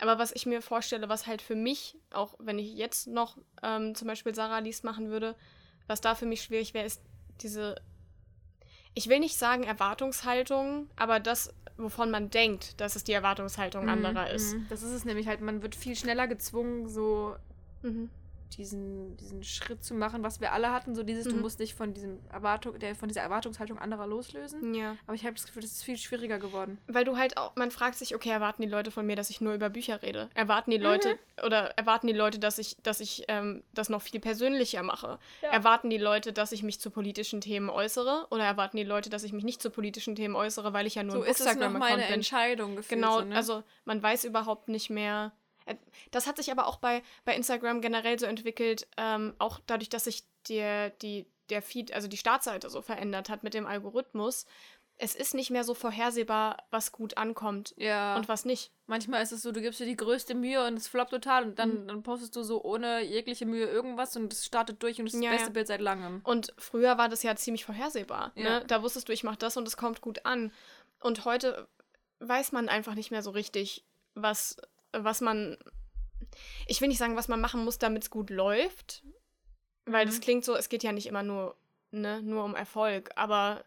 [0.00, 3.94] Aber was ich mir vorstelle, was halt für mich, auch wenn ich jetzt noch ähm,
[3.94, 5.34] zum Beispiel Sarah liest machen würde,
[5.88, 7.02] was da für mich schwierig wäre, ist
[7.40, 7.76] diese,
[8.94, 14.30] ich will nicht sagen Erwartungshaltung, aber das, wovon man denkt, dass es die Erwartungshaltung anderer
[14.30, 14.54] ist.
[14.54, 14.66] Mhm.
[14.68, 15.40] Das ist es nämlich halt.
[15.40, 17.36] Man wird viel schneller gezwungen, so
[17.82, 18.10] Mhm.
[18.56, 21.40] Diesen, diesen Schritt zu machen, was wir alle hatten, so dieses, du Mhm.
[21.42, 24.74] musst dich von diesem Erwartung, der, von dieser Erwartungshaltung anderer loslösen.
[24.74, 24.96] Ja.
[25.06, 26.78] Aber ich habe das Gefühl, das ist viel schwieriger geworden.
[26.86, 29.40] Weil du halt auch, man fragt sich, okay, erwarten die Leute von mir, dass ich
[29.40, 30.30] nur über Bücher rede?
[30.34, 34.20] Erwarten die Leute, oder erwarten die Leute, dass ich, dass ich ähm, das noch viel
[34.20, 35.18] persönlicher mache?
[35.42, 35.50] Ja.
[35.50, 38.26] Erwarten die Leute, dass ich mich zu politischen Themen äußere?
[38.30, 41.02] Oder erwarten die Leute, dass ich mich nicht zu politischen Themen äußere, weil ich ja
[41.02, 42.14] nur So ein ist es noch meine bin?
[42.14, 43.00] Entscheidung gefühlt.
[43.00, 43.36] Genau, so, ne?
[43.36, 45.32] also man weiß überhaupt nicht mehr.
[46.10, 50.04] Das hat sich aber auch bei, bei Instagram generell so entwickelt, ähm, auch dadurch, dass
[50.04, 54.46] sich der, die, der Feed, also die Startseite so verändert hat mit dem Algorithmus.
[55.00, 58.16] Es ist nicht mehr so vorhersehbar, was gut ankommt ja.
[58.16, 58.72] und was nicht.
[58.88, 61.58] manchmal ist es so, du gibst dir die größte Mühe und es floppt total und
[61.58, 61.88] dann, Mhm.
[61.88, 65.22] dann postest du so ohne jegliche Mühe irgendwas und es startet durch und es ist
[65.22, 65.52] Ja, das beste ja.
[65.52, 66.20] Bild seit langem.
[66.24, 68.32] Und früher war das ja ziemlich vorhersehbar.
[68.34, 68.64] Ne?
[68.66, 70.52] Da wusstest du, ich mache das und es kommt gut an.
[71.00, 71.68] Und heute
[72.18, 74.56] weiß man einfach nicht mehr so richtig, was,
[74.92, 75.56] was man.
[76.66, 79.02] Ich will nicht sagen, was man machen muss, damit es gut läuft.
[79.86, 80.10] Weil Mhm.
[80.10, 81.56] das klingt so, es geht ja nicht immer nur,
[81.90, 83.10] ne, nur um Erfolg.
[83.16, 83.64] Aber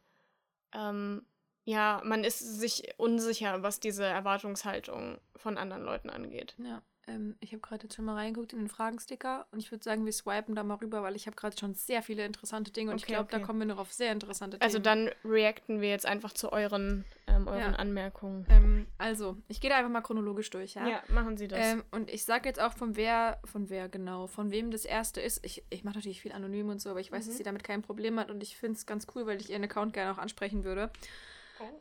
[0.73, 1.25] ähm,
[1.65, 6.55] ja, man ist sich unsicher, was diese Erwartungshaltung von anderen Leuten angeht.
[6.57, 6.81] Ja,
[7.13, 10.05] ähm, ich habe gerade jetzt schon mal reingeguckt in den Fragensticker und ich würde sagen,
[10.05, 12.97] wir swipen da mal rüber, weil ich habe gerade schon sehr viele interessante Dinge und
[12.97, 13.45] ich Okay, glaube, da okay.
[13.45, 14.65] kommen wir noch auf sehr interessante Themen.
[14.65, 17.71] Also dann reacten wir jetzt einfach zu euren, ähm, euren Ja.
[17.73, 18.45] Anmerkungen.
[18.49, 20.87] Ähm, also, ich gehe da einfach mal chronologisch durch, ja?
[20.87, 21.59] Ja, machen Sie das.
[21.59, 25.21] Ähm, und ich sage jetzt auch von wer, von wer genau, von wem das erste
[25.21, 25.45] ist.
[25.45, 27.29] Ich, ich mache natürlich viel anonym und so, aber ich weiß, Mhm.
[27.29, 29.63] dass sie damit kein Problem hat und ich finde es ganz cool, weil ich ihren
[29.63, 30.89] Account gerne auch ansprechen würde.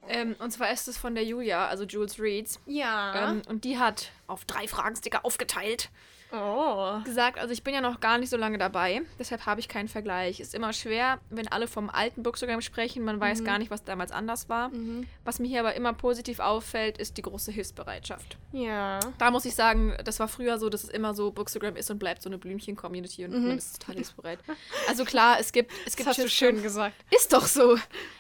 [0.09, 2.61] Ähm, und zwar ist es von der Julia, also Jules Reeds.
[2.67, 3.31] ja.
[3.31, 5.91] Ähm, und die hat auf drei Fragensticker aufgeteilt
[6.33, 7.01] oh.
[7.05, 9.89] gesagt, also ich bin ja noch gar nicht so lange dabei, deshalb habe ich keinen
[9.89, 10.41] Vergleich.
[10.41, 13.45] Ist immer schwer, wenn alle vom alten Bookstagram sprechen, man weiß Mhm.
[13.45, 14.69] gar nicht, was damals anders war.
[14.71, 15.07] Mhm.
[15.25, 18.37] Was mir hier aber immer positiv auffällt, ist die große Hilfsbereitschaft.
[18.53, 19.01] Ja.
[19.19, 21.99] Da muss ich sagen, das war früher so, dass es immer so, Bookstagram ist und
[21.99, 23.49] bleibt so eine Blümchen-Community und Mhm.
[23.49, 24.39] man ist total hilfsbereit.
[24.89, 26.95] Also klar, es gibt, es Das gibt hast du schön gesagt.
[27.11, 27.77] Ist doch so.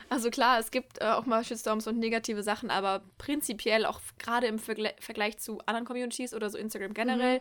[0.08, 4.46] Also klar, es gibt äh, auch mal Shitstorms und negative Sachen, aber prinzipiell auch gerade
[4.48, 7.40] im Vergle Vergleich zu anderen Communities oder so Instagram generell,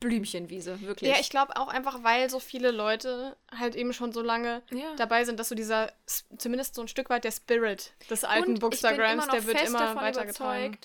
[0.00, 1.10] Blümchenwiese, wirklich.
[1.12, 4.94] Ja, ich glaube auch einfach, weil so viele Leute halt eben schon so lange Ja.
[4.96, 5.92] dabei sind, dass so dieser,
[6.38, 10.78] zumindest so ein Stück weit der Spirit des alten Und Bookstagrams, der wird immer weitergetragen.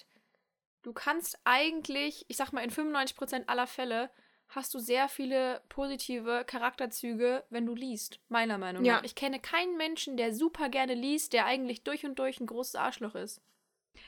[0.82, 4.10] Du kannst eigentlich, ich sag mal, in 95% aller Fälle
[4.50, 8.96] hast du sehr viele positive Charakterzüge, wenn du liest, meiner Meinung Ja.
[8.98, 9.04] nach.
[9.04, 12.76] Ich kenne keinen Menschen, der super gerne liest, der eigentlich durch und durch ein großes
[12.76, 13.42] Arschloch ist.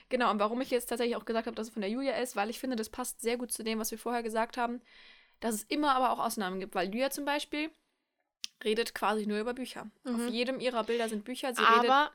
[0.10, 2.36] Genau, und warum ich jetzt tatsächlich auch gesagt habe, dass es von der Julia ist,
[2.36, 4.82] weil ich finde, das passt sehr gut zu dem, was wir vorher gesagt haben,
[5.40, 7.70] dass es immer aber auch Ausnahmen gibt, weil Julia zum Beispiel
[8.64, 9.90] redet quasi nur über Bücher.
[10.06, 10.28] Auf Mhm.
[10.30, 11.54] jedem ihrer Bilder sind Bücher.
[11.54, 12.12] Sie Aber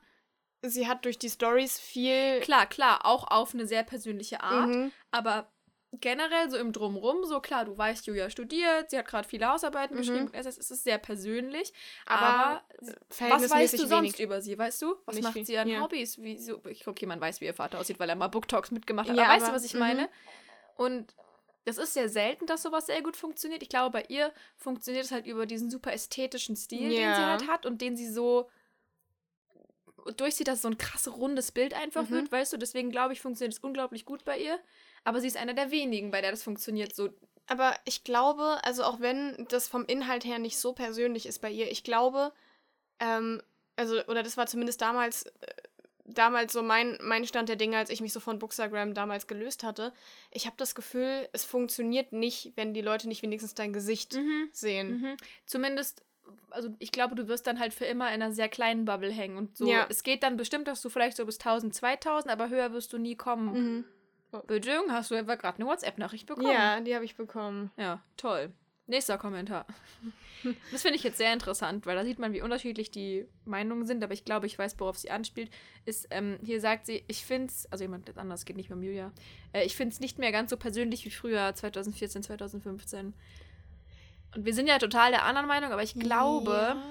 [0.62, 2.40] sie hat durch die Stories viel.
[2.40, 4.68] Klar, klar, auch auf eine sehr persönliche Art.
[4.68, 4.92] Mhm.
[5.10, 5.52] Aber
[5.92, 9.96] generell so im Drumrum, so klar, du weißt, Julia studiert, sie hat gerade viele Hausarbeiten
[9.96, 10.00] Mhm.
[10.00, 11.72] geschrieben, es ist, es ist sehr persönlich,
[12.06, 14.20] Aber, aber, was weißt du sonst wenig.
[14.20, 14.94] über sie, weißt du?
[15.04, 15.80] Was Nicht macht sie an ja.
[15.80, 16.22] Hobbys?
[16.22, 18.70] Wie, so, ich, okay, man weiß, wie ihr Vater aussieht, weil er mal Book Talks
[18.70, 19.80] mitgemacht hat, Ja, aber weißt du, aber- was ich mhm.
[19.80, 20.08] meine?
[20.76, 21.12] Und
[21.64, 23.62] das ist sehr selten, dass sowas sehr gut funktioniert.
[23.62, 27.26] Ich glaube, bei ihr funktioniert es halt über diesen super ästhetischen Stil, den sie Ja.
[27.32, 28.48] halt hat und den sie so
[30.16, 32.10] durchzieht, dass so ein krass rundes Bild einfach Mhm.
[32.10, 32.56] wird, weißt du?
[32.56, 34.58] Deswegen glaube ich, funktioniert es unglaublich gut bei ihr.
[35.04, 37.10] Aber sie ist einer der wenigen, bei der das funktioniert so.
[37.46, 41.50] Aber ich glaube, also auch wenn das vom Inhalt her nicht so persönlich ist bei
[41.50, 42.32] ihr, ich glaube,
[43.00, 43.42] ähm,
[43.76, 45.30] also, oder das war zumindest damals, äh,
[46.04, 49.64] damals so mein, mein Stand der Dinge, als ich mich so von Bookstagram damals gelöst
[49.64, 49.92] hatte.
[50.30, 54.18] Ich habe das Gefühl, es funktioniert nicht, wenn die Leute nicht wenigstens dein Gesicht
[54.52, 55.00] sehen.
[55.00, 55.16] Mhm.
[55.46, 56.02] Zumindest,
[56.50, 59.38] also ich glaube, du wirst dann halt für immer in einer sehr kleinen Bubble hängen
[59.38, 59.66] und so.
[59.66, 59.86] Ja.
[59.88, 62.98] Es geht dann bestimmt, dass du vielleicht so bis 1000, 2000, aber höher wirst du
[62.98, 63.52] nie kommen.
[63.52, 63.84] Mhm.
[64.46, 66.50] Böjung, hast du etwa gerade eine WhatsApp-Nachricht bekommen?
[66.52, 67.70] Ja, die habe ich bekommen.
[67.76, 68.52] Ja, toll.
[68.86, 69.66] Nächster Kommentar.
[70.72, 74.02] Das finde ich jetzt sehr interessant, weil da sieht man, wie unterschiedlich die Meinungen sind,
[74.02, 75.50] aber ich glaube, ich weiß, worauf sie anspielt.
[75.84, 78.82] Ist, ähm, hier sagt sie, ich finde es, also jemand anders, geht nicht mehr um
[78.82, 79.12] Julia,
[79.52, 83.12] äh, ich finde es nicht mehr ganz so persönlich wie früher, 2014, 2015.
[84.34, 86.82] Und wir sind ja total der anderen Meinung, aber ich glaube, Ja.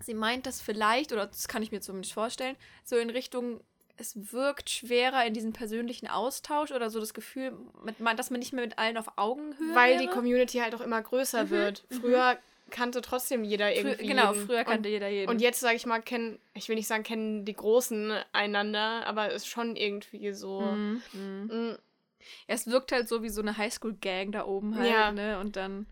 [0.00, 3.60] sie meint das vielleicht, oder das kann ich mir zumindest vorstellen, so in Richtung,
[3.98, 7.52] es wirkt schwerer in diesen persönlichen Austausch oder so das Gefühl,
[7.98, 10.14] man- dass man nicht mehr mit allen auf Augenhöhe Weil die wäre.
[10.14, 11.84] Community halt auch immer größer Mhm, wird.
[11.90, 12.38] Früher
[12.70, 14.06] kannte trotzdem jeder Frü irgendwie.
[14.06, 14.46] genau, jeden.
[14.46, 15.30] früher Und kannte jeder jeden.
[15.30, 19.30] Und jetzt, sage ich mal, kennen, ich will nicht sagen, kennen die Großen einander, aber
[19.30, 20.60] ist schon irgendwie so.
[20.60, 21.02] Mhm.
[21.12, 21.46] Mhm.
[21.70, 21.78] Mm,
[22.46, 25.12] Ja, es wirkt halt so wie so eine Highschool-Gang da oben halt, Ja.
[25.12, 25.38] ne?
[25.40, 25.86] Und dann.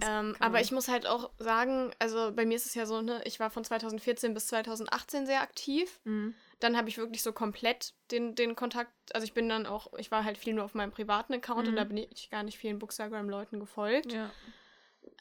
[0.00, 3.02] Ja, Ähm, aber ich muss halt auch sagen, also bei mir ist es ja so,
[3.02, 6.00] ne, ich war von 2014 bis 2018 sehr aktiv.
[6.04, 6.34] Mhm.
[6.60, 10.10] Dann habe ich wirklich so komplett den, den Kontakt, also ich bin dann auch, ich
[10.10, 11.76] war halt viel nur auf meinem privaten Account und Mhm.
[11.76, 14.12] da bin ich gar nicht vielen Bookstagram-Leuten gefolgt.
[14.12, 14.30] Ja.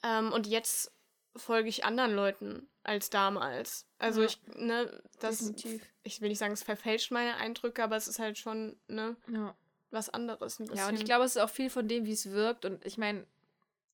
[0.04, 0.92] Ähm, und jetzt
[1.36, 3.86] folge ich anderen Leuten als damals.
[3.98, 4.28] Also Ja.
[4.28, 5.86] ich, ne, das, Definitiv.
[6.04, 9.54] ich will nicht sagen, es verfälscht meine Eindrücke, aber es ist halt schon, ne, ja.
[9.92, 10.62] was anderes.
[10.74, 12.64] Ja, und ich glaube, es ist auch viel von dem, wie es wirkt.
[12.64, 13.26] Und ich meine,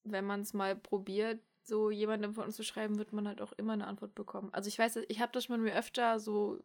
[0.03, 3.53] wenn man es mal probiert, so jemandem von uns zu schreiben, wird man halt auch
[3.53, 4.49] immer eine Antwort bekommen.
[4.53, 6.59] Also ich weiß, ich habe das schon mir öfter so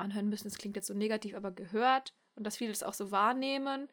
[0.00, 3.10] anhören müssen, das klingt jetzt so negativ, aber gehört und dass viele das auch so
[3.10, 3.88] wahrnehmen,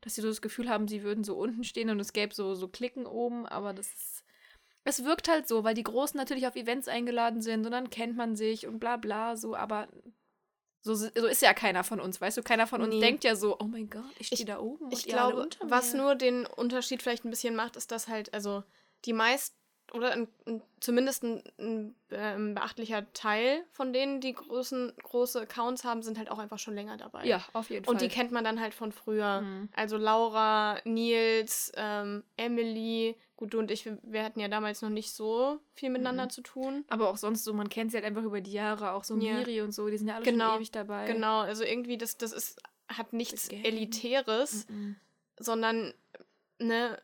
[0.00, 2.54] dass sie so das Gefühl haben, sie würden so unten stehen und es gäbe so,
[2.54, 4.24] so Klicken oben, aber das ist,
[4.84, 8.16] es wirkt halt so, weil die Großen natürlich auf Events eingeladen sind und dann kennt
[8.16, 9.88] man sich und bla bla so, aber
[10.84, 12.42] so, so ist ja keiner von uns, weißt du?
[12.42, 13.00] Keiner von uns Nee.
[13.00, 14.86] denkt ja so, oh mein Gott, ich stehe da oben.
[14.86, 18.64] und Ich glaube, was nur den Unterschied vielleicht ein bisschen macht, ist, dass halt, also
[19.04, 19.54] die meist
[19.92, 25.84] oder ein, ein, zumindest ein, ein ähm, beachtlicher Teil von denen, die großen, große Accounts
[25.84, 27.24] haben, sind halt auch einfach schon länger dabei.
[27.26, 27.92] Ja, auf jeden Fall.
[27.94, 29.42] Und die kennt man dann halt von früher.
[29.42, 29.68] Mhm.
[29.74, 34.88] Also Laura, Nils, ähm, Emily, gut, du und ich, wir, wir hatten ja damals noch
[34.90, 36.30] nicht so viel miteinander Mhm.
[36.30, 36.84] zu tun.
[36.88, 39.34] Aber auch sonst so, man kennt sie halt einfach über die Jahre, auch so Ja.
[39.38, 41.06] Miri und so, die sind ja alle Genau, schon ewig dabei.
[41.06, 43.48] Genau, also irgendwie, das, das ist, hat nichts.
[43.48, 44.66] Elitäres.
[44.68, 44.96] Mhm.
[45.38, 45.92] sondern
[46.58, 46.98] ne,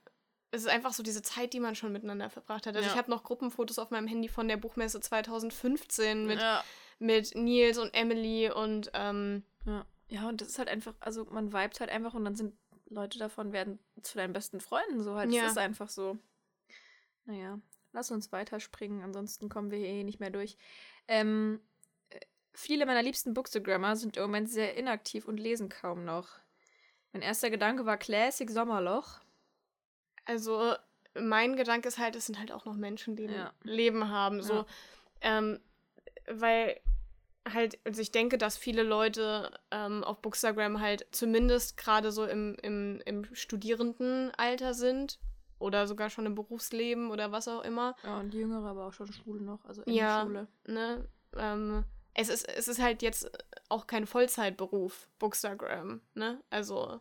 [0.50, 2.74] es ist einfach so diese Zeit, die man schon miteinander verbracht hat.
[2.74, 2.92] Also Ja.
[2.92, 6.64] ich habe noch Gruppenfotos auf meinem Handy von der Buchmesse 2015 mit, Ja.
[6.98, 9.84] mit Nils und Emily und ähm, Ja.
[10.08, 12.56] ja, und das ist halt einfach, also man vibet halt einfach und dann sind
[12.90, 15.30] Leute davon werden zu deinen besten Freunden so halt.
[15.30, 15.42] Ja.
[15.42, 16.16] Das ist einfach so.
[17.26, 17.60] Naja,
[17.92, 20.56] lass uns weiterspringen, ansonsten kommen wir hier eh nicht mehr durch.
[21.08, 21.60] Ähm,
[22.08, 22.20] äh,
[22.54, 26.28] viele meiner liebsten Bookstagrammer sind im Moment sehr inaktiv und lesen kaum noch.
[27.12, 29.20] Mein erster Gedanke war Classic Sommerloch.
[30.28, 30.74] Also
[31.14, 33.46] mein Gedanke ist halt, es sind halt auch noch Menschen, die Ja.
[33.64, 34.42] ein Leben haben.
[34.42, 34.66] So, Ja.
[35.22, 35.58] ähm,
[36.28, 36.78] weil
[37.50, 42.56] halt, also ich denke, dass viele Leute ähm, auf Bookstagram halt zumindest gerade so im,
[42.62, 45.18] im, im Studierendenalter sind
[45.58, 47.96] oder sogar schon im Berufsleben oder was auch immer.
[48.04, 50.18] Ja, und Jüngere, aber auch schon Schule noch, also in Ja.
[50.18, 50.48] der Schule.
[50.66, 53.30] ne, ähm, es ist, es ist halt jetzt
[53.68, 56.42] auch kein Vollzeitberuf, Bookstagram, ne?
[56.50, 57.00] Also,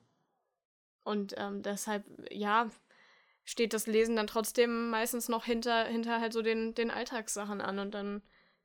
[1.03, 2.69] und ähm, deshalb, ja,
[3.47, 7.79] steht das Lesen dann trotzdem meistens noch hinter, hinter halt so den, den Alltagssachen an
[7.79, 8.21] und dann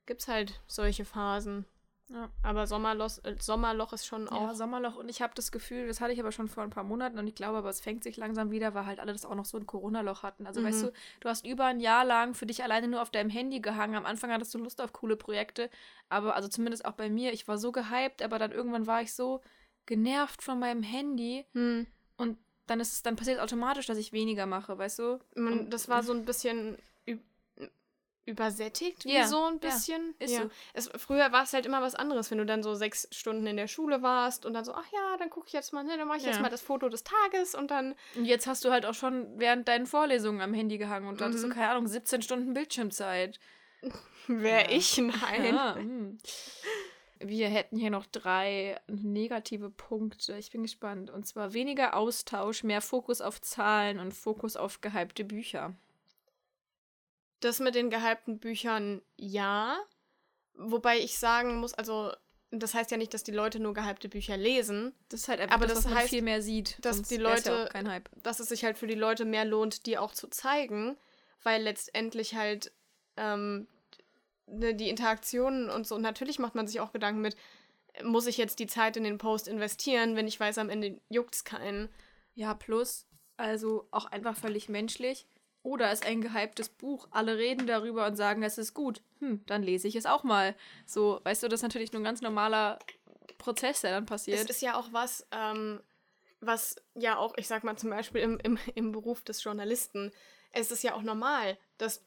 [0.06, 1.64] gibt's halt solche Phasen.
[2.08, 2.28] Ja.
[2.42, 4.54] Aber Sommerloch, äh, Sommerloch ist schon Ja, auch.
[4.54, 7.16] Sommerloch und ich habe das Gefühl, das hatte ich aber schon vor ein paar Monaten
[7.16, 9.44] und ich glaube, aber es fängt sich langsam wieder, weil halt alle das auch noch
[9.44, 10.48] so ein Corona-Loch hatten.
[10.48, 10.64] Also Mhm.
[10.64, 13.60] weißt du, du hast über ein Jahr lang für dich alleine nur auf deinem Handy
[13.60, 13.94] gehangen.
[13.94, 15.70] Am Anfang hattest du Lust auf coole Projekte,
[16.08, 19.14] aber also zumindest auch bei mir, ich war so gehypt, aber dann irgendwann war ich
[19.14, 19.40] so
[19.86, 22.36] genervt von meinem Handy Hm, und
[22.72, 25.20] dann ist es dann passiert automatisch, dass ich weniger mache, weißt du?
[25.37, 26.76] man, das war so ein bisschen.
[27.06, 27.20] üb-
[28.24, 30.14] übersättigt, wie Ja, so ein ja, bisschen.
[30.20, 30.48] ist so.
[30.74, 33.56] Es, früher war es halt immer was anderes, wenn du dann so sechs Stunden in
[33.56, 36.06] der Schule warst und dann so, ach ja, dann gucke ich jetzt mal, ne, dann
[36.06, 36.30] mache ich Ja.
[36.30, 37.96] jetzt mal das Foto des Tages und dann.
[38.14, 41.24] Und jetzt hast du halt auch schon während deinen Vorlesungen am Handy gehangen und da
[41.24, 41.50] hattest Mhm.
[41.50, 43.40] keine Ahnung, 17 Stunden Bildschirmzeit.
[44.28, 44.70] Ja.
[44.70, 44.98] ich?
[44.98, 45.44] Nein.
[45.44, 46.16] Ja, hm.
[47.24, 50.37] Wir hätten hier noch drei negative Punkte.
[50.38, 51.11] Ich bin gespannt.
[51.11, 55.74] Und zwar weniger Austausch, mehr Fokus auf Zahlen und Fokus auf gehypte Bücher.
[57.40, 59.78] Das mit den gehypten Büchern, ja.
[60.54, 62.12] Wobei ich sagen muss, also,
[62.50, 65.54] das heißt ja nicht, dass die Leute nur gehypte Bücher lesen, Das ist halt einfach
[65.56, 66.76] Aber das, das was man heißt, viel mehr sieht.
[66.85, 68.08] dass die Ja Leute- Hype.
[68.22, 70.96] dass es sich halt für die Leute mehr lohnt, die auch zu zeigen,
[71.42, 72.70] weil letztendlich halt
[73.16, 73.66] ähm,
[74.46, 77.37] ne, die Interaktionen und so, und natürlich macht man sich auch Gedanken mit,
[78.02, 81.44] muss ich jetzt die Zeit in den Post investieren, wenn ich weiß, am Ende juckt's
[81.44, 81.88] keinen.
[82.35, 85.26] Ja, plus, also auch einfach völlig menschlich.
[85.62, 87.07] Oder ist ein gehyptes Buch.
[87.12, 89.00] Alle reden darüber und sagen, es ist gut.
[89.20, 90.57] Hm, dann lese ich es auch mal.
[90.87, 92.81] So, weißt du, das ist natürlich nur ein ganz normaler
[93.38, 94.50] Prozess, der dann Es passiert.
[94.50, 95.81] ist ja auch was, ähm,
[96.40, 100.11] was ja auch, ich sag mal zum Beispiel im, im, im Beruf des Journalisten,
[100.50, 102.02] es ist ja auch normal, dass,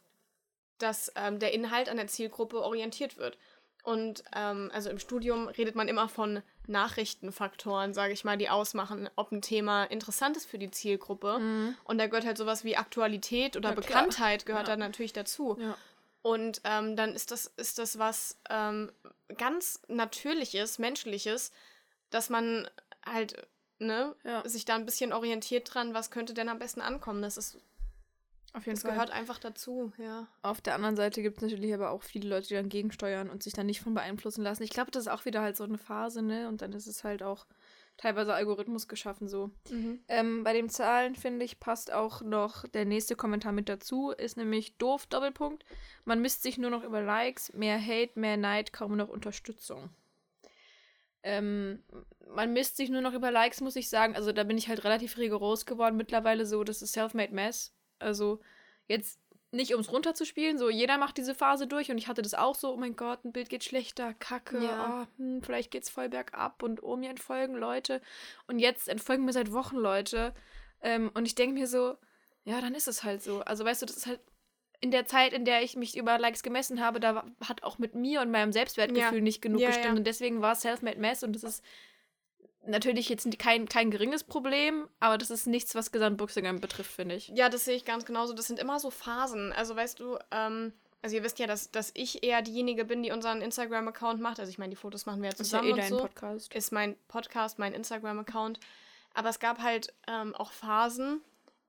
[0.78, 3.38] dass ähm, der Inhalt an der Zielgruppe orientiert wird.
[3.84, 9.10] Und ähm, also im Studium redet man immer von Nachrichtenfaktoren, sage ich mal, die ausmachen,
[9.16, 11.38] ob ein Thema interessant ist für die Zielgruppe.
[11.40, 11.76] Mhm.
[11.84, 13.76] Und da gehört halt sowas wie Aktualität oder Ja.
[13.76, 14.76] Bekanntheit gehört Ja.
[14.76, 15.58] da natürlich dazu.
[15.60, 15.78] Ja.
[16.24, 18.92] Und ähm, dann ist das, ist das was ähm,
[19.38, 21.52] ganz Natürliches, Menschliches,
[22.10, 22.68] dass man
[23.06, 27.22] halt ne, sich da ein bisschen orientiert dran, was könnte denn am besten ankommen.
[27.22, 27.58] Das, ist,
[28.56, 28.92] Auf jeden das Fall.
[28.92, 30.28] gehört einfach dazu, ja.
[30.42, 33.44] Auf der anderen Seite gibt es natürlich aber auch viele Leute, die dann gegensteuern und
[33.44, 34.64] sich dann nicht von beeinflussen lassen.
[34.64, 36.48] Ich glaube, das ist auch wieder halt so eine Phase, ne?
[36.48, 37.46] Und dann ist es halt auch
[37.98, 39.52] teilweise Algorithmus geschaffen so.
[40.08, 44.38] Ähm, bei den Zahlen, finde ich, passt auch noch der nächste Kommentar mit dazu, ist
[44.38, 45.66] nämlich doof, Doppelpunkt.
[46.06, 49.90] Man misst sich nur noch über Likes, mehr Hate, mehr Neid, kaum noch Unterstützung.
[51.24, 51.84] Ähm,
[52.34, 54.16] man misst sich nur noch über Likes, muss ich sagen.
[54.16, 57.75] Also da bin ich halt relativ rigoros geworden mittlerweile so, das ist Self-Made Mess.
[58.00, 58.40] Also
[58.88, 59.20] jetzt
[59.52, 62.74] nicht ums runterzuspielen, so jeder macht diese Phase durch und ich hatte das auch so,
[62.74, 64.84] oh mein Gott, ein Bild geht schlechter, kacke, Ja.
[64.84, 68.02] ah, hm, vielleicht geht's voll bergab und oh, mir entfolgen Leute
[68.48, 70.34] und jetzt entfolgen mir seit Wochen Leute
[70.82, 71.96] ähm, und ich denke mir so,
[72.44, 73.40] ja, dann ist es halt so.
[73.42, 74.20] Also weißt du, das ist halt
[74.82, 77.96] in der Zeit, in der ich mich über Likes gemessen habe, da hat auch mit
[77.96, 79.24] mir und meinem Selbstwertgefühl Ja.
[79.24, 81.64] nicht genug Ja, gestimmt und deswegen war es Self-Made Mess und das ist
[82.68, 87.30] natürlich jetzt kein, kein geringes Problem, aber das ist nichts, was Gesamtbuchsingern betrifft, finde ich.
[87.30, 88.34] Ja, das sehe ich ganz genauso.
[88.34, 89.52] Das sind immer so Phasen.
[89.54, 93.12] Also weißt du, ähm, also ihr wisst ja, dass, dass ich eher diejenige bin, die
[93.12, 94.40] unseren Instagram-Account macht.
[94.40, 95.98] Also ich meine, die Fotos machen wir ja Das ist ja zusammen eh dein so.
[96.00, 96.54] Podcast.
[96.54, 98.60] ist mein Podcast, mein Instagram-Account.
[99.14, 101.22] Aber es gab halt ähm, auch Phasen,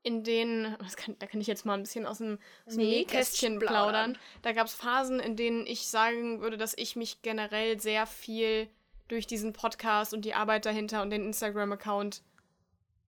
[0.03, 3.59] in denen, kann, da kann ich jetzt mal ein bisschen aus dem, aus Nähkästchen Nähkästchen
[3.59, 4.13] plaudern.
[4.13, 4.19] plaudern.
[4.43, 8.69] Da gab es Phasen, in denen ich sagen würde, dass ich mich generell sehr viel
[9.09, 12.23] durch diesen Podcast und die Arbeit dahinter und den Instagram-Account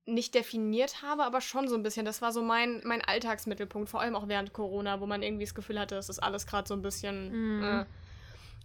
[0.07, 2.07] nicht definiert habe, aber schon so ein bisschen.
[2.07, 5.55] Das war so mein, mein Alltagsmittelpunkt, vor allem auch während Corona, wo man irgendwie das
[5.55, 7.59] Gefühl hatte, es ist alles gerade so ein bisschen.
[7.59, 7.65] Mhm.
[7.65, 7.85] Äh.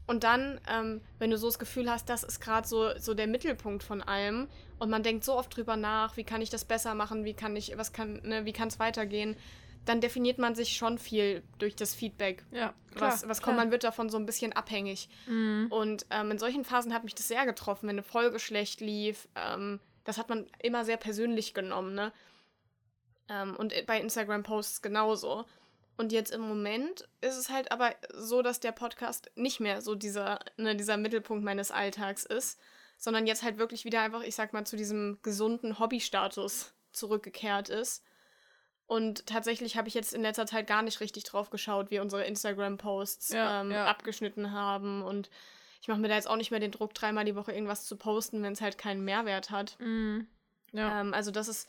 [0.06, 3.28] Und dann, ähm, wenn du so das Gefühl hast, das ist gerade so, so der
[3.28, 4.48] Mittelpunkt von allem
[4.80, 7.56] und man denkt so oft drüber nach, wie kann ich das besser machen, wie kann
[7.56, 9.38] ich, was kann, ne, wie kann es weitergehen,
[9.86, 12.44] dann definiert man sich schon viel durch das Feedback.
[12.52, 15.10] Ja, was, was kommt, man wird davon so ein bisschen abhängig.
[15.28, 15.68] Mhm.
[15.70, 19.28] Und ähm, in solchen Phasen hat mich das sehr getroffen, wenn eine Folge schlecht lief.
[19.36, 22.12] Ähm, das hat man immer sehr persönlich genommen, ne?
[23.30, 25.46] Ähm, und bei Instagram-Posts genauso.
[25.96, 29.96] Und jetzt im Moment ist es halt aber so, dass der Podcast nicht mehr so
[29.96, 32.60] dieser, ne, dieser Mittelpunkt meines Alltags ist,
[32.98, 38.04] sondern jetzt halt wirklich wieder einfach, ich sag mal, zu diesem gesunden Hobbystatus zurückgekehrt ist.
[38.94, 42.26] Und tatsächlich habe ich jetzt in letzter Zeit gar nicht richtig drauf geschaut, wie unsere
[42.26, 43.86] Instagram-Posts Ja, ähm, ja.
[43.88, 45.02] abgeschnitten haben.
[45.02, 45.32] Und
[45.82, 47.98] ich mache mir da jetzt auch nicht mehr den Druck, dreimal die Woche irgendwas zu
[47.98, 49.78] posten, wenn es halt keinen Mehrwert hat.
[49.80, 50.28] Mhm.
[50.74, 51.02] Ja.
[51.02, 51.68] Ähm, also das ist.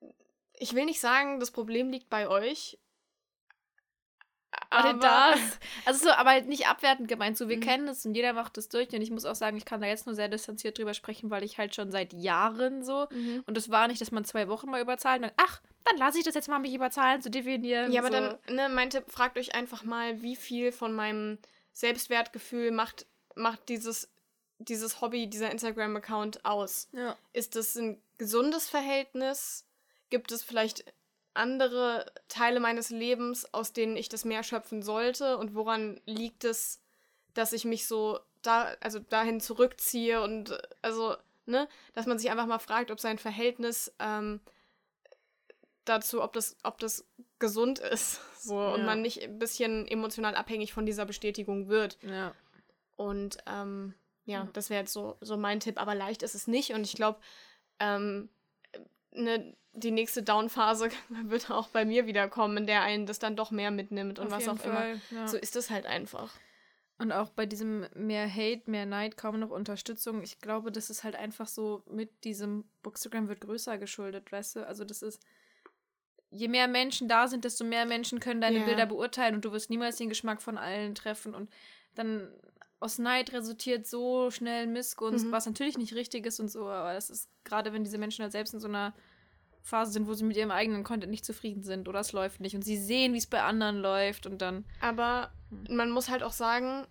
[0.00, 0.06] äh,
[0.54, 2.78] Ich will nicht sagen, das Problem liegt bei euch.
[4.70, 5.40] Aber Aber das.
[5.84, 7.36] Also so, aber halt nicht abwertend gemeint.
[7.38, 7.60] So, wir Mhm.
[7.62, 8.88] kennen es und jeder macht es durch.
[8.92, 11.42] Und ich muss auch sagen, ich kann da jetzt nur sehr distanziert drüber sprechen, weil
[11.42, 13.06] ich halt schon seit Jahren so.
[13.10, 13.42] Mhm.
[13.46, 16.18] Und es war nicht, dass man zwei Wochen mal überzahlt und dann, ach, dann lasse
[16.18, 17.90] ich das jetzt mal, mich über Zahlen zu definieren.
[17.92, 18.36] Ja, aber so.
[18.46, 21.38] dann, ne, mein Tipp, fragt euch einfach mal, wie viel von meinem
[21.72, 24.08] Selbstwertgefühl macht, macht dieses,
[24.58, 26.88] dieses Hobby, dieser Instagram-Account aus.
[26.92, 27.16] Ja.
[27.32, 29.66] Ist das ein gesundes Verhältnis?
[30.10, 30.84] Gibt es vielleicht
[31.34, 35.38] andere Teile meines Lebens, aus denen ich das mehr schöpfen sollte?
[35.38, 36.80] Und woran liegt es,
[37.34, 41.16] dass ich mich so da, also dahin zurückziehe und also,
[41.46, 44.40] ne, dass man sich einfach mal fragt, ob sein Verhältnis ähm,
[45.84, 47.06] dazu, ob das, ob das
[47.38, 48.20] gesund ist.
[48.42, 48.74] So, Ja.
[48.74, 51.96] und man nicht ein bisschen emotional abhängig von dieser Bestätigung wird.
[52.02, 52.34] Ja.
[52.96, 54.48] Und ähm, ja, Ja.
[54.52, 55.80] das wäre jetzt so, so mein Tipp.
[55.80, 56.72] Aber leicht ist es nicht.
[56.72, 57.20] Und ich glaube,
[57.78, 58.28] ähm,
[59.12, 60.90] ne, die nächste Down-Phase
[61.24, 64.26] wird auch bei mir wieder kommen, in der einen das dann doch mehr mitnimmt und
[64.26, 64.74] Auf was auch immer.
[64.74, 65.26] Fall, Ja.
[65.28, 66.32] So ist es halt einfach.
[66.98, 70.22] Und auch bei diesem mehr Hate, mehr Neid, kaum noch Unterstützung.
[70.22, 74.66] Ich glaube, das ist halt einfach so mit diesem Bookstagram wird größer geschuldet, weißt du?
[74.66, 75.20] Also das ist,
[76.30, 78.64] je mehr Menschen da sind, desto mehr Menschen können deine Ja.
[78.66, 81.34] Bilder beurteilen und du wirst niemals den Geschmack von allen treffen.
[81.34, 81.50] Und
[81.94, 82.28] dann
[82.78, 85.32] aus Neid resultiert so schnell Missgunst, Mhm.
[85.32, 88.32] was natürlich nicht richtig ist und so, aber das ist gerade, wenn diese Menschen halt
[88.32, 88.94] selbst in so einer
[89.62, 92.54] Phase sind, wo sie mit ihrem eigenen Content nicht zufrieden sind oder es läuft nicht
[92.56, 95.76] und sie sehen, wie es bei anderen läuft und dann Aber Hm.
[95.76, 96.84] man muss halt auch sagen,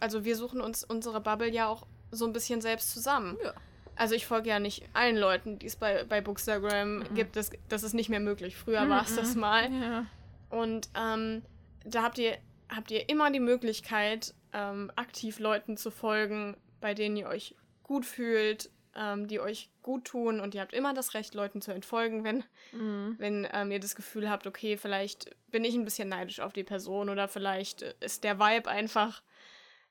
[0.00, 3.36] also wir suchen uns unsere Bubble ja auch so ein bisschen selbst zusammen.
[3.42, 3.54] Ja.
[3.96, 7.14] Also ich folge ja nicht allen Leuten, die es bei, bei Bookstagram Mhm.
[7.14, 7.36] gibt.
[7.36, 8.56] Das, das ist nicht mehr möglich.
[8.56, 9.72] Früher war es das mal.
[9.72, 10.06] Ja.
[10.50, 11.42] Und ähm,
[11.84, 12.36] da habt ihr,
[12.68, 18.04] habt ihr immer die Möglichkeit, ähm, aktiv Leuten zu folgen, bei denen ihr euch gut
[18.04, 20.40] fühlt, ähm, die euch gut tun.
[20.40, 23.14] Und ihr habt immer das Recht, Leuten zu entfolgen, wenn, Mhm.
[23.18, 26.64] wenn ähm, ihr das Gefühl habt, okay, vielleicht bin ich ein bisschen neidisch auf die
[26.64, 29.22] Person oder vielleicht äh, ist der Vibe einfach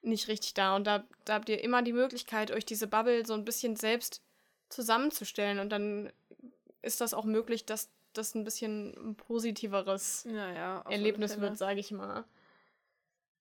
[0.02, 0.76] nicht richtig da.
[0.76, 4.22] Und da, da habt ihr immer die Möglichkeit, euch diese Bubble so ein bisschen selbst
[4.70, 5.60] zusammenzustellen.
[5.60, 6.12] Und dann
[6.82, 10.86] ist das auch möglich, dass das ein bisschen ein positiveres Ja, ja.
[10.90, 12.26] Erlebnis wird, sage ich mal.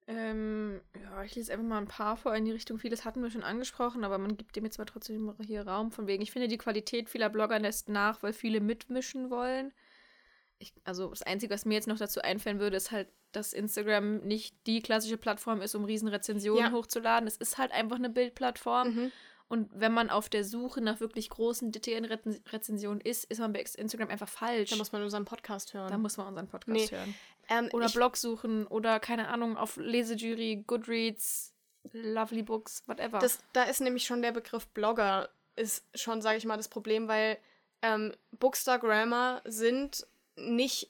[0.09, 2.79] Ähm, ja, ich lese einfach mal ein paar vor in die Richtung.
[2.79, 6.07] Vieles hatten wir schon angesprochen, aber man gibt dem jetzt mal trotzdem hier Raum von
[6.07, 6.23] wegen.
[6.23, 9.73] Ich finde, die Qualität vieler Blogger lässt nach, weil viele mitmischen wollen.
[10.59, 14.19] Ich, also das Einzige, was mir jetzt noch dazu einfallen würde, ist halt, dass Instagram
[14.19, 16.73] nicht die klassische Plattform ist, um riesen Rezensionen Ja.
[16.73, 17.27] hochzuladen.
[17.27, 18.95] Es ist halt einfach eine Bildplattform.
[18.95, 19.13] Mhm.
[19.49, 23.53] Und wenn man auf der Suche nach wirklich großen, detaillierten Rezen- Rezensionen ist, ist man
[23.53, 24.71] bei Instagram einfach falsch.
[24.71, 25.91] Da muss man unseren Podcast hören.
[25.91, 26.97] Da muss man unseren Podcast Nee.
[26.97, 27.15] hören.
[27.59, 31.53] Ähm, Oder Blog suchen oder keine Ahnung, auf Lesejury, Goodreads,
[31.93, 33.19] Lovely Books, whatever.
[33.19, 37.09] das, da ist nämlich schon der Begriff Blogger, ist schon, sage ich mal, das Problem,
[37.09, 37.39] weil
[37.83, 40.89] ähm, Bookstagrammer sind nicht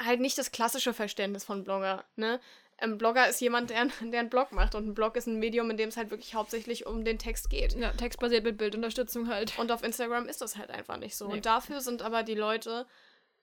[0.00, 2.04] halt nicht das klassische Verständnis von Blogger.
[2.16, 2.40] Ne?
[2.78, 5.70] Ein Blogger ist jemand, der, der einen Blog macht und ein Blog ist ein Medium,
[5.70, 7.74] in dem es halt wirklich hauptsächlich um den Text geht.
[7.74, 9.58] ja, textbasiert mit Bildunterstützung halt.
[9.58, 11.28] Und auf Instagram ist das halt einfach nicht so.
[11.28, 11.34] Nee.
[11.34, 12.86] Und dafür sind aber die Leute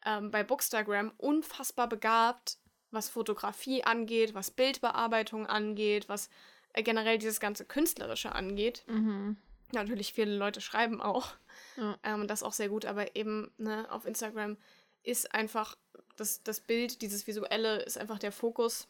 [0.05, 2.57] ähm, bei Bookstagram unfassbar begabt,
[2.91, 6.29] was Fotografie angeht, was Bildbearbeitung angeht, was
[6.73, 8.83] äh, generell dieses ganze Künstlerische angeht.
[8.87, 9.37] Mhm.
[9.73, 11.33] Natürlich viele Leute schreiben auch.
[11.75, 11.97] Ja.
[12.03, 14.57] Ähm, und das auch sehr gut, aber eben ne, auf Instagram
[15.03, 15.77] ist einfach
[16.15, 18.87] das, das Bild, dieses Visuelle ist einfach der Fokus.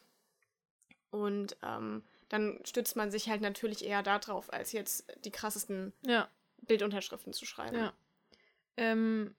[1.10, 6.28] Und ähm, dann stützt man sich halt natürlich eher darauf, als jetzt die krassesten Ja,
[6.62, 7.76] Bildunterschriften zu schreiben.
[7.76, 7.92] ja.
[8.76, 9.34] Ähm,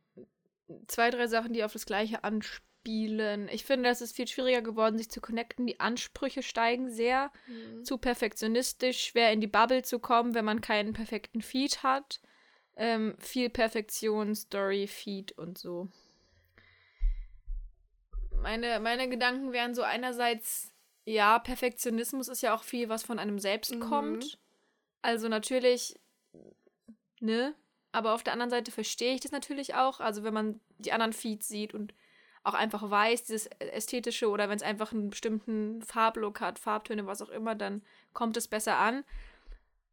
[0.88, 3.50] zwei, drei Sachen, die auf das Gleiche anspielen.
[3.50, 5.68] Ich finde, es ist viel schwieriger geworden, sich zu connecten.
[5.68, 7.32] Die Ansprüche steigen sehr.
[7.48, 7.84] Mhm.
[7.84, 12.20] zu perfektionistisch, schwer in die Bubble zu kommen, wenn man keinen perfekten Feed hat.
[12.76, 15.90] Ähm, viel Perfektion, Story, Feed und so.
[18.42, 20.72] Meine, meine Gedanken wären so einerseits,
[21.06, 23.80] ja, Perfektionismus ist ja auch viel, was von einem selbst Mhm.
[23.82, 24.40] kommt.
[25.02, 26.00] Also natürlich,
[27.20, 27.54] ne?
[27.92, 30.00] Aber auf der anderen Seite verstehe ich das natürlich auch.
[30.00, 31.94] Also wenn man die anderen Feeds sieht und
[32.44, 37.22] auch einfach weiß, dieses Ästhetische oder wenn es einfach einen bestimmten Farblook hat, Farbtöne, was
[37.22, 39.04] auch immer, dann kommt es besser an.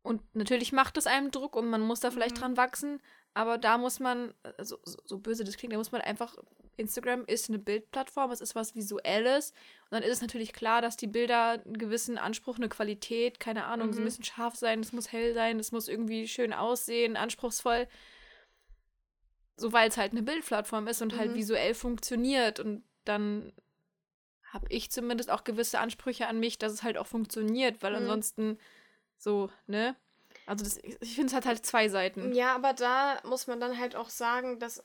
[0.03, 2.41] Und natürlich macht es einem Druck und man muss da vielleicht Mhm.
[2.41, 3.03] dran wachsen,
[3.37, 6.39] aber da muss man, also, so, so böse das klingt, da muss man einfach,
[6.79, 9.51] Instagram ist eine Bildplattform, es ist was Visuelles
[9.85, 13.67] und dann ist es natürlich klar, dass die Bilder einen gewissen Anspruch, eine Qualität, keine
[13.67, 14.05] Ahnung, sie Mhm.
[14.05, 17.87] müssen scharf sein, es muss hell sein, es muss irgendwie schön aussehen, anspruchsvoll.
[19.59, 21.37] So weil es halt eine Bildplattform ist und halt Mhm.
[21.37, 23.53] visuell funktioniert und dann
[24.45, 27.99] habe ich zumindest auch gewisse Ansprüche an mich, dass es halt auch funktioniert, weil Mhm.
[27.99, 28.59] ansonsten
[29.19, 29.95] so, ne?
[30.47, 32.33] Also das, ich finde, es hat halt zwei Seiten.
[32.33, 34.83] Ja, aber da muss man dann halt auch sagen, dass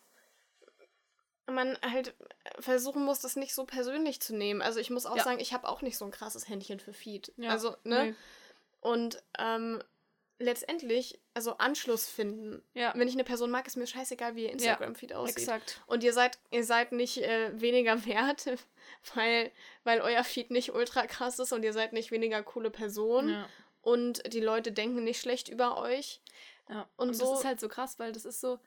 [1.50, 2.16] man halt
[2.60, 4.62] versuchen muss, das nicht so persönlich zu nehmen.
[4.62, 5.24] Also ich muss auch Ja.
[5.24, 7.34] sagen, ich habe auch nicht so ein krasses Händchen für Feed.
[7.38, 8.06] Ja, also, ne?
[8.06, 8.16] nee.
[8.80, 9.84] Und ähm,
[10.40, 12.64] letztendlich, also Anschluss finden.
[12.74, 15.38] Ja, Wenn ich eine Person mag, ist mir scheißegal, wie ihr Instagram-Feed aussieht.
[15.38, 15.82] exakt.
[15.88, 18.46] Und ihr seid, ihr seid nicht äh, weniger wert,
[19.16, 19.52] weil,
[19.84, 23.28] weil euer Feed nicht ultra krass ist und ihr seid nicht weniger coole Person.
[23.82, 26.22] Und die Leute denken nicht schlecht über euch.
[26.70, 26.88] Ja.
[26.98, 28.60] Und Und, so- das ist halt so krass, weil das ist so.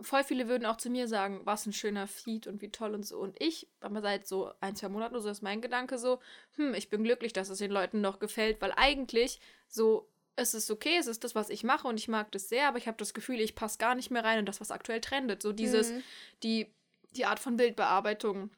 [0.00, 3.06] Voll viele würden auch zu mir sagen, was ein schöner Feed und wie toll und
[3.06, 3.18] so.
[3.18, 6.18] Und ich, aber seit so ein, zwei Monaten oder so ist mein Gedanke so,
[6.56, 9.38] hm, ich bin glücklich, dass es den Leuten noch gefällt, weil eigentlich
[9.68, 12.66] so, es ist okay, es ist das, was ich mache und ich mag das sehr,
[12.66, 15.00] aber ich habe das Gefühl, ich passe gar nicht mehr rein in das, was aktuell
[15.00, 15.40] trendet.
[15.42, 16.02] So dieses, Mhm.
[16.42, 16.74] die
[17.14, 18.50] die Art von Bildbearbeitung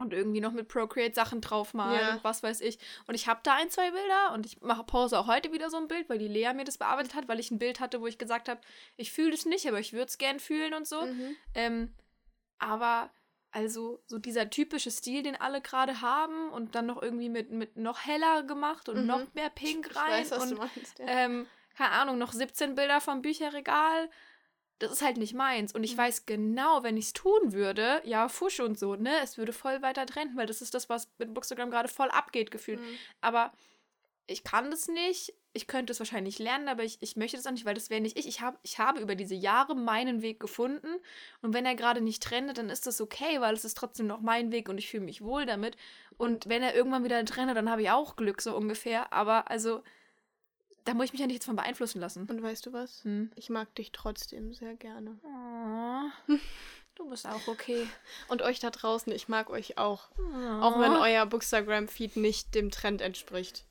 [0.00, 2.14] und irgendwie noch mit Procreate Sachen draufmalen Ja.
[2.14, 2.78] und was weiß ich.
[3.06, 5.76] Und ich habe da ein, zwei Bilder und ich mache pause auch heute wieder so
[5.76, 8.06] ein Bild, weil die Lea mir das bearbeitet hat, weil ich ein Bild hatte, wo
[8.06, 8.60] ich gesagt habe,
[8.96, 11.02] ich fühle es nicht, aber ich würde es gern fühlen und so.
[11.06, 11.36] Mhm.
[11.54, 11.94] Ähm,
[12.58, 13.10] aber
[13.52, 17.76] also so dieser typische Stil, den alle gerade haben und dann noch irgendwie mit, mit
[17.76, 19.06] noch heller gemacht und Mhm.
[19.06, 20.98] noch mehr Pink Ich rein weiß, was und du meinst.
[20.98, 21.06] Ja.
[21.08, 21.46] ähm,
[21.76, 24.10] keine Ahnung, noch 17 Bilder vom Bücherregal.
[24.80, 25.72] Das ist halt nicht meins.
[25.72, 25.98] Und ich Mhm.
[25.98, 29.82] weiß genau, wenn ich es tun würde, ja, Fusch und so, ne, es würde voll
[29.82, 32.80] weiter trennen, weil das ist das, was mit Bookstagram gerade voll abgeht, gefühlt.
[32.80, 32.98] Mhm.
[33.20, 33.52] Aber
[34.26, 35.34] ich kann das nicht.
[35.52, 38.00] Ich könnte es wahrscheinlich lernen, aber ich, ich möchte das auch nicht, weil das wäre
[38.00, 38.28] nicht ich.
[38.28, 40.86] Ich, hab, ich habe über diese Jahre meinen Weg gefunden.
[41.42, 44.20] Und wenn er gerade nicht trendet, dann ist das okay, weil es ist trotzdem noch
[44.20, 45.76] mein Weg und ich fühle mich wohl damit.
[46.16, 49.12] Und wenn er irgendwann wieder trendet, dann habe ich auch Glück, so ungefähr.
[49.12, 49.82] Aber also,
[50.84, 52.26] da muss ich mich ja nicht von beeinflussen lassen.
[52.28, 53.04] Und weißt du was?
[53.04, 53.30] Hm.
[53.36, 55.18] Ich mag dich trotzdem sehr gerne.
[55.22, 56.34] Oh,
[56.94, 57.86] du bist auch okay.
[58.28, 60.10] Und euch da draußen, ich mag euch auch.
[60.60, 63.66] Auch wenn euer Bookstagram-Feed nicht dem Trend entspricht.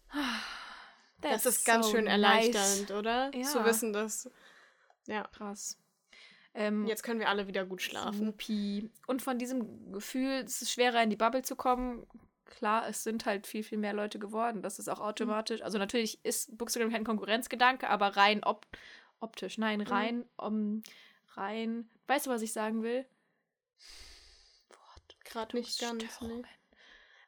[1.22, 2.14] Das ist ganz so schön nice.
[2.14, 3.32] erleichternd, oder?
[3.36, 3.44] Ja.
[3.44, 4.30] Zu wissen, dass.
[5.08, 5.78] Ja, Krass.
[6.54, 8.26] Ähm, jetzt können wir alle wieder gut schlafen.
[8.26, 8.90] Supi.
[9.08, 12.08] Und von diesem Gefühl, es ist schwerer in die Bubble zu kommen,
[12.50, 14.62] klar, es sind halt viel, viel mehr Leute geworden.
[14.62, 15.62] Das ist auch automatisch.
[15.62, 18.68] Also natürlich ist Bookstagram kein Konkurrenzgedanke, aber rein op
[19.22, 20.82] optisch, nein, rein, um,
[21.36, 21.90] rein.
[22.08, 23.06] Weißt du, was ich sagen will?
[25.26, 26.42] Gerade nicht ganz, Störungen.
[26.42, 26.48] ne?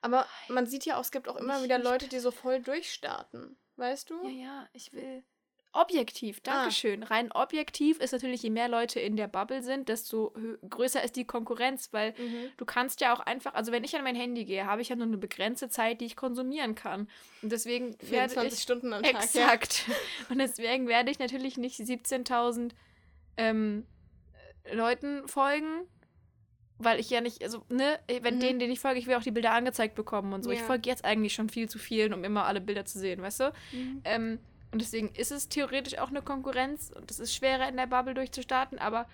[0.02, 3.58] Aber man sieht ja auch, es gibt auch immer wieder Leute, die so voll durchstarten.
[3.76, 4.24] Weißt du?
[4.28, 5.24] Ja, ja, ich will.
[5.74, 7.04] Objektiv, Dankeschön.
[7.04, 10.34] Rein objektiv ist natürlich, je mehr Leute in der Bubble sind, desto
[10.70, 12.52] größer ist die Konkurrenz, weil Mhm.
[12.58, 14.98] du kannst ja auch einfach, also wenn ich an mein Handy gehe, habe ich ja
[14.98, 17.08] nur eine begrenzte Zeit, die ich konsumieren kann.
[17.42, 18.62] Und deswegen werde 24 ich.
[18.62, 19.14] Stunden am Tag.
[19.14, 19.20] Ja.
[19.22, 19.86] Exakt.
[20.30, 22.74] Und deswegen werde ich natürlich nicht 17.000
[23.38, 23.86] ähm,
[24.66, 25.88] äh, Leuten folgen,
[26.80, 28.40] weil ich ja nicht, also, ne, wenn Mhm.
[28.42, 30.52] denen, denen ich folge, ich will auch die Bilder angezeigt bekommen und so.
[30.52, 30.66] Ich Ja.
[30.66, 33.54] folge jetzt eigentlich schon viel zu vielen, um immer alle Bilder zu sehen, weißt du?
[33.72, 34.02] Mhm.
[34.04, 34.40] Ähm,
[34.72, 38.14] und deswegen ist es theoretisch auch eine Konkurrenz und es ist schwerer in der Bubble
[38.14, 39.08] durchzustarten, aber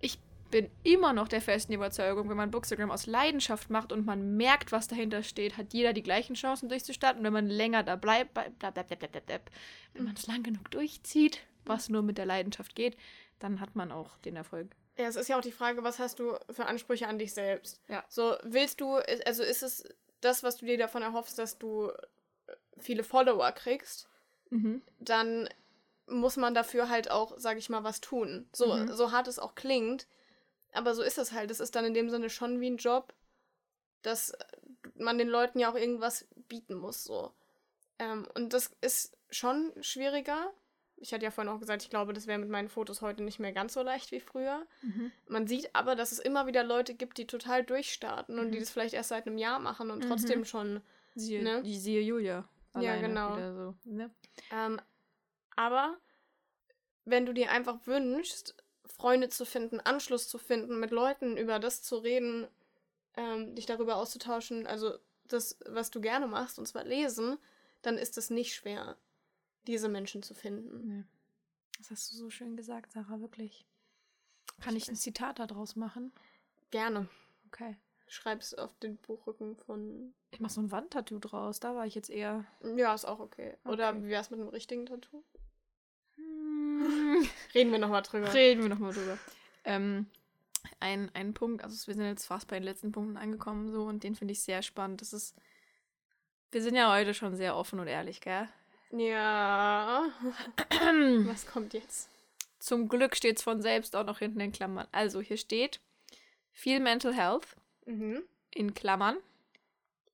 [0.00, 0.18] ich
[0.52, 4.70] bin immer noch der festen Überzeugung, wenn man Bookstagram aus Leidenschaft macht und man merkt,
[4.70, 7.20] was dahinter steht, hat jeder die gleichen Chancen durchzustarten.
[7.20, 12.18] Und wenn man länger da bleibt, wenn man es lang genug durchzieht, was nur mit
[12.18, 12.96] der Leidenschaft geht,
[13.38, 14.76] dann hat man auch den Erfolg.
[14.98, 17.80] Ja, es ist ja auch die Frage, was hast du für Ansprüche an dich selbst?
[17.88, 18.04] Ja.
[18.08, 19.84] So, willst du, also ist es
[20.20, 24.08] das, was du dir davon erhoffst, dass du äh, viele Follower kriegst,
[24.52, 24.82] Mhm.
[25.00, 25.48] dann
[26.08, 28.48] muss man dafür halt auch, sag ich mal, was tun.
[28.52, 28.92] So, Mhm.
[28.92, 30.06] so hart es auch klingt.
[30.72, 31.50] Aber so ist es halt.
[31.50, 33.14] Es ist dann in dem Sinne schon wie ein Job,
[34.02, 34.32] dass
[34.96, 37.04] man den Leuten ja auch irgendwas bieten muss.
[37.04, 37.32] So.
[37.98, 40.52] Ähm, und das ist schon schwieriger.
[40.96, 43.38] Ich hatte ja vorhin auch gesagt, ich glaube, das wäre mit meinen Fotos heute nicht
[43.40, 44.66] mehr ganz so leicht wie früher.
[44.82, 45.12] Mhm.
[45.28, 48.62] Man sieht aber, dass es immer wieder Leute gibt, die total durchstarten und die Mhm.
[48.62, 50.08] das vielleicht erst seit einem Jahr machen und Mhm.
[50.08, 50.80] trotzdem schon.
[51.14, 51.62] Siehe, Ne?
[51.62, 52.48] die siehe Julia.
[52.74, 53.36] Ja, genau.
[53.36, 54.10] wieder So, ne?
[54.50, 54.80] Ähm,
[55.56, 55.98] aber
[57.04, 58.56] wenn du dir einfach wünschst,
[58.86, 62.46] Freunde zu finden, Anschluss zu finden, mit Leuten über das zu reden,
[63.16, 67.38] ähm, dich darüber auszutauschen, also das, was du gerne machst, und zwar lesen,
[67.82, 68.96] dann ist es nicht schwer,
[69.66, 70.98] diese Menschen zu finden.
[70.98, 71.04] Nee.
[71.78, 73.66] Das hast du so schön gesagt, Sarah, wirklich.
[74.60, 76.12] Kann ich ein Zitat daraus machen?
[76.70, 77.08] Gerne.
[77.46, 77.76] Okay.
[78.12, 80.12] Schreib's auf den Buchrücken von.
[80.32, 81.60] Ich mache so ein Wandtattoo draus.
[81.60, 82.44] Da war ich jetzt eher.
[82.76, 83.56] Ja, ist auch okay.
[83.64, 84.02] Oder Okay.
[84.02, 85.24] wie wär's mit einem richtigen Tattoo?
[86.16, 87.26] Hm.
[87.54, 88.32] Reden wir nochmal drüber.
[88.34, 89.16] Reden wir nochmal drüber.
[89.64, 90.06] Ähm,
[90.78, 94.04] ein, ein Punkt, also wir sind jetzt fast bei den letzten Punkten angekommen, so, und
[94.04, 95.00] den finde ich sehr spannend.
[95.00, 95.34] Das ist.
[96.50, 98.46] Wir sind ja heute schon sehr offen und ehrlich, gell?
[98.90, 100.10] Ja.
[101.24, 102.10] Was kommt jetzt?
[102.58, 104.86] Zum Glück steht es von selbst auch noch hinten in Klammern.
[104.92, 105.80] Also hier steht
[106.52, 107.56] viel Mental Health
[107.86, 108.22] Mhm.
[108.50, 109.16] in Klammern.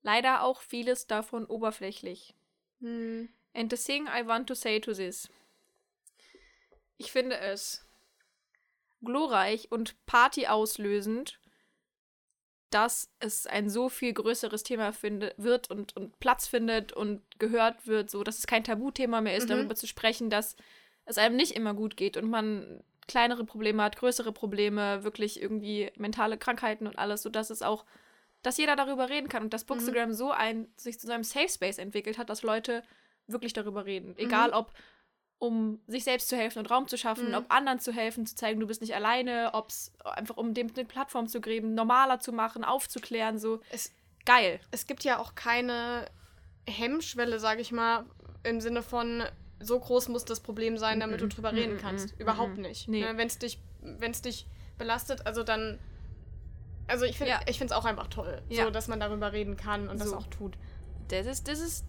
[0.03, 2.35] Leider auch vieles davon oberflächlich.
[2.81, 3.29] Hm.
[3.55, 5.29] And the thing I want to say to this.
[6.97, 7.85] Ich finde es
[9.03, 11.41] glorreich und partyauslösend,
[12.71, 17.87] dass es ein so viel größeres Thema finde, wird und, und Platz findet und gehört
[17.87, 19.49] wird, so dass es kein Tabuthema mehr ist, Mhm.
[19.53, 20.57] darüber zu sprechen, dass
[21.05, 25.91] es einem nicht immer gut geht und man kleinere Probleme hat, größere Probleme, wirklich irgendwie
[25.97, 27.85] mentale Krankheiten und alles, sodass es auch,
[28.43, 31.79] dass jeder darüber reden kann und dass Bookstagram so ein, sich zu einem Safe Space
[31.79, 32.85] entwickelt hat, dass Leute
[33.27, 34.15] wirklich darüber reden.
[34.17, 34.73] Egal ob
[35.41, 37.35] um sich selbst zu helfen und Raum zu schaffen, Mhm.
[37.35, 40.69] ob anderen zu helfen, zu zeigen, du bist nicht alleine, ob es einfach um dem
[40.75, 43.61] eine Plattform zu geben, normaler zu machen, aufzuklären, so.
[43.71, 43.93] Es,
[44.25, 44.59] Geil.
[44.73, 46.07] es gibt ja auch keine
[46.69, 48.05] Hemmschwelle, sage ich mal,
[48.43, 49.23] im Sinne von
[49.61, 51.31] so groß muss das Problem sein, damit du Mhm.
[51.31, 52.15] drüber reden Mhm, kannst.
[52.15, 52.63] mhm, Überhaupt mhm.
[52.63, 52.89] nicht.
[52.89, 53.01] Nee.
[53.03, 54.47] Ne, Wenn es dich, wenn's dich
[54.79, 55.79] belastet, also dann
[56.91, 57.41] Also ich finde Ja.
[57.47, 58.65] es auch einfach toll, Ja.
[58.65, 60.17] so dass man darüber reden kann und das So.
[60.17, 60.57] auch tut.
[61.09, 61.85] Das ist, das ist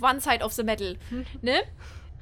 [0.00, 1.26] one side of the medal, Hm.
[1.42, 1.60] ne?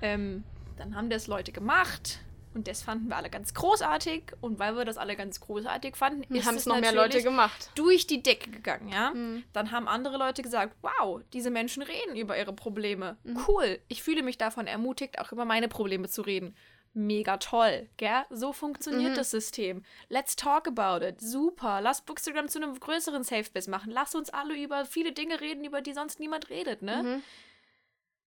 [0.00, 0.42] Ähm,
[0.78, 2.20] dann haben das Leute gemacht
[2.56, 6.22] und das fanden wir alle ganz großartig und weil wir das alle ganz großartig fanden,
[6.34, 7.70] ist Haben es noch mehr Leute gemacht.
[7.74, 9.10] durch die Decke gegangen, ja?
[9.12, 9.44] Hm.
[9.52, 13.18] Dann haben andere Leute gesagt, wow, diese Menschen reden über ihre Probleme.
[13.24, 13.38] Mhm.
[13.46, 16.56] Cool, ich fühle mich davon ermutigt, auch über meine Probleme zu reden.
[16.94, 18.24] Mega toll, gell?
[18.30, 19.16] So funktioniert Mhm.
[19.16, 19.84] das System.
[20.08, 21.20] Let's talk about it.
[21.20, 21.82] Super.
[21.82, 23.90] Lass Bookstagram zu einem größeren Safe Space machen.
[23.92, 27.02] Lass uns alle über viele Dinge reden, über die sonst niemand redet, ne?
[27.02, 27.22] Mhm.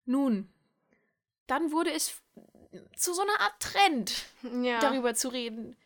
[0.04, 0.52] Nun,
[1.46, 2.20] dann wurde es
[2.96, 4.24] zu so einer Art Trend,
[4.62, 4.78] Ja.
[4.80, 5.76] darüber zu reden,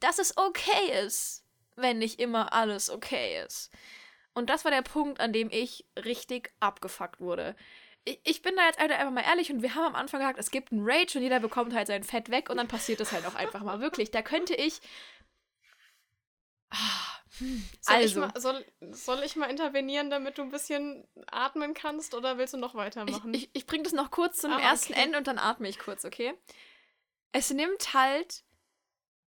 [0.00, 1.44] dass es okay ist,
[1.76, 3.70] wenn nicht immer alles okay ist.
[4.32, 7.56] Und das war der Punkt, an dem ich richtig abgefuckt wurde.
[8.04, 10.50] Ich, ich bin da jetzt einfach mal ehrlich und wir haben am Anfang gesagt, es
[10.50, 13.26] gibt einen Rage und jeder bekommt halt sein Fett weg und dann passiert das halt
[13.26, 13.80] auch einfach mal.
[13.80, 14.80] Wirklich, da könnte ich.
[16.70, 21.74] Ah, Soll, ich also, mal, soll, soll ich mal intervenieren, damit du ein bisschen atmen
[21.74, 23.32] kannst oder willst du noch ich, weitermachen?
[23.32, 25.02] ich, ich bringe das noch kurz zu einem Ah, ersten okay.
[25.02, 26.34] Ende und dann atme ich kurz, okay?
[27.32, 28.44] Es nimmt halt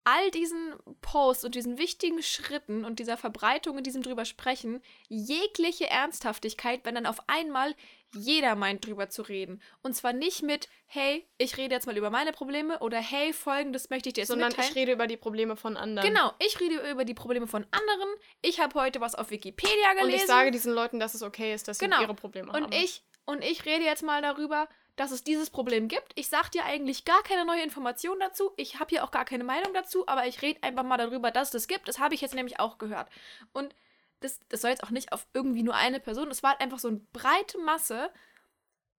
[0.04, 5.90] all diesen Posts und diesen wichtigen Schritten und dieser Verbreitung und diesem drüber sprechen jegliche
[5.90, 7.74] Ernsthaftigkeit, wenn dann auf einmal
[8.14, 9.62] jeder meint, drüber zu reden.
[9.82, 13.90] Und zwar nicht mit, hey, ich rede jetzt mal über meine Probleme oder hey, folgendes
[13.90, 14.68] möchte ich dir jetzt Sondern mitteilen.
[14.70, 16.08] ich rede über die Probleme von anderen.
[16.08, 18.08] Genau, ich rede über die Probleme von anderen.
[18.42, 20.04] Ich habe heute was auf Wikipedia gelesen.
[20.08, 22.00] Und ich sage diesen Leuten, dass es okay ist, dass sie Genau.
[22.02, 22.64] ihre Probleme haben.
[22.64, 26.12] Und ich, und ich rede jetzt mal darüber, dass es dieses Problem gibt.
[26.16, 28.50] Ich sage dir eigentlich gar keine neue Information dazu.
[28.56, 31.48] Ich habe hier auch gar keine Meinung dazu, aber ich rede einfach mal darüber, dass
[31.48, 31.88] es das gibt.
[31.88, 33.08] Das habe ich jetzt nämlich auch gehört.
[33.52, 33.74] Und
[34.20, 36.30] das, das soll jetzt auch nicht auf irgendwie nur eine Person.
[36.30, 38.10] Es war halt einfach so eine breite Masse,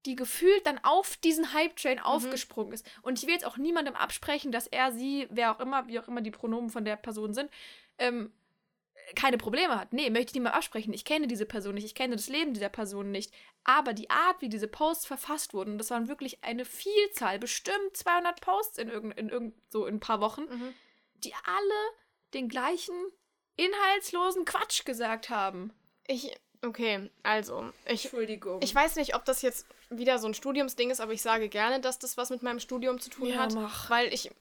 [0.06, 2.90] die gefühlt dann auf diesen Hype-Train aufgesprungen ist.
[3.04, 6.08] Und ich will jetzt auch niemandem absprechen, dass er, sie, wer auch immer, wie auch
[6.08, 7.52] immer die Pronomen von der Person sind,
[8.00, 8.32] ähm,
[9.16, 9.94] keine Probleme hat.
[9.94, 10.94] Nee, möchte ich niemandem absprechen.
[10.94, 13.32] Ich kenne diese Person nicht, ich kenne das Leben dieser Person nicht.
[13.64, 18.42] Aber die Art, wie diese Posts verfasst wurden, das waren wirklich eine Vielzahl, bestimmt 200
[18.42, 20.74] Posts in irgend, in irgend so in ein paar Wochen, Mhm.
[21.16, 21.96] die alle
[22.34, 22.96] den gleichen
[23.56, 25.74] inhaltslosen Quatsch gesagt haben.
[26.08, 28.62] Ich, okay, also, ich, Entschuldigung.
[28.62, 31.80] ich weiß nicht, ob das jetzt wieder so ein Studiumsding ist, aber ich sage gerne,
[31.80, 33.90] dass das was mit meinem Studium zu tun Ja, hat, mach.
[33.90, 34.32] weil ich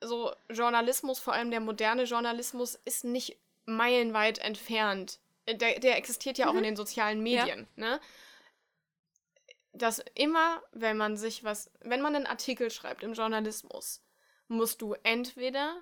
[0.00, 5.20] so Journalismus, vor allem der moderne Journalismus, ist nicht meilenweit entfernt.
[5.48, 8.00] Der, der existiert ja auch in den sozialen Medien, ne?
[9.72, 14.02] Dass immer, wenn man sich was, wenn man einen Artikel schreibt im Journalismus,
[14.48, 15.80] musst du entweder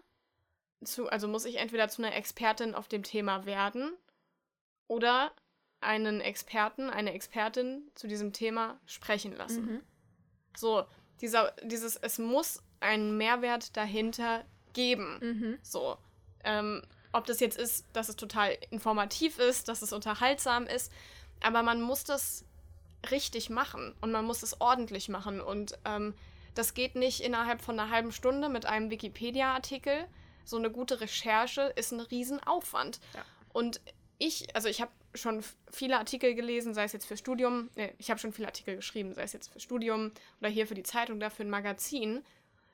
[0.85, 3.93] zu, also muss ich entweder zu einer Expertin auf dem Thema werden
[4.89, 5.33] oder
[5.81, 9.64] einen Experten, eine Expertin zu diesem Thema sprechen lassen.
[9.64, 9.81] Mhm.
[10.57, 10.85] So,
[11.20, 15.18] dieser, dieses, es muss einen Mehrwert dahinter geben.
[15.20, 15.59] Mhm.
[15.62, 15.97] So,
[16.45, 20.93] ähm, ob das jetzt ist, dass es total informativ ist, dass es unterhaltsam ist,
[21.41, 22.45] aber man muss das
[23.11, 26.14] richtig machen und man muss es ordentlich machen und ähm,
[26.55, 30.07] das geht nicht innerhalb von einer halben Stunde mit einem Wikipedia-Artikel.
[30.51, 33.01] So eine gute Recherche ist ein Riesenaufwand.
[33.14, 33.24] Ja.
[33.53, 33.80] Und
[34.18, 38.11] ich, also ich habe schon viele Artikel gelesen, sei es jetzt für Studium, nee, ich
[38.11, 41.16] habe schon viele Artikel geschrieben, sei es jetzt für Studium oder hier für die Zeitung
[41.16, 42.22] oder für ein Magazin,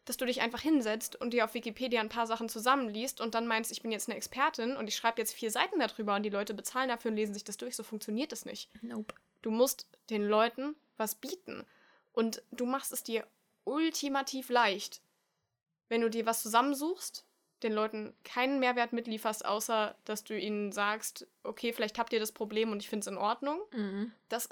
[0.05, 3.47] dass du dich einfach hinsetzt und dir auf Wikipedia ein paar Sachen zusammenliest und dann
[3.47, 6.31] meinst, ich bin jetzt eine Expertin und ich schreibe jetzt vier Seiten darüber und die
[6.31, 7.77] Leute bezahlen dafür und lesen sich das durch.
[7.77, 8.69] So funktioniert das nicht.
[8.83, 9.15] Nope.
[9.43, 11.65] Du musst den Leuten was bieten.
[12.13, 13.27] Und du machst es dir
[13.65, 15.03] ultimativ leicht,
[15.89, 17.25] wenn du dir was zusammensuchst,
[17.63, 22.33] den Leuten keinen Mehrwert mitlieferst, außer dass du ihnen sagst, okay, vielleicht habt ihr das
[22.33, 23.61] Problem und ich finde es in Ordnung.
[23.73, 24.13] Mhm.
[24.29, 24.49] Das,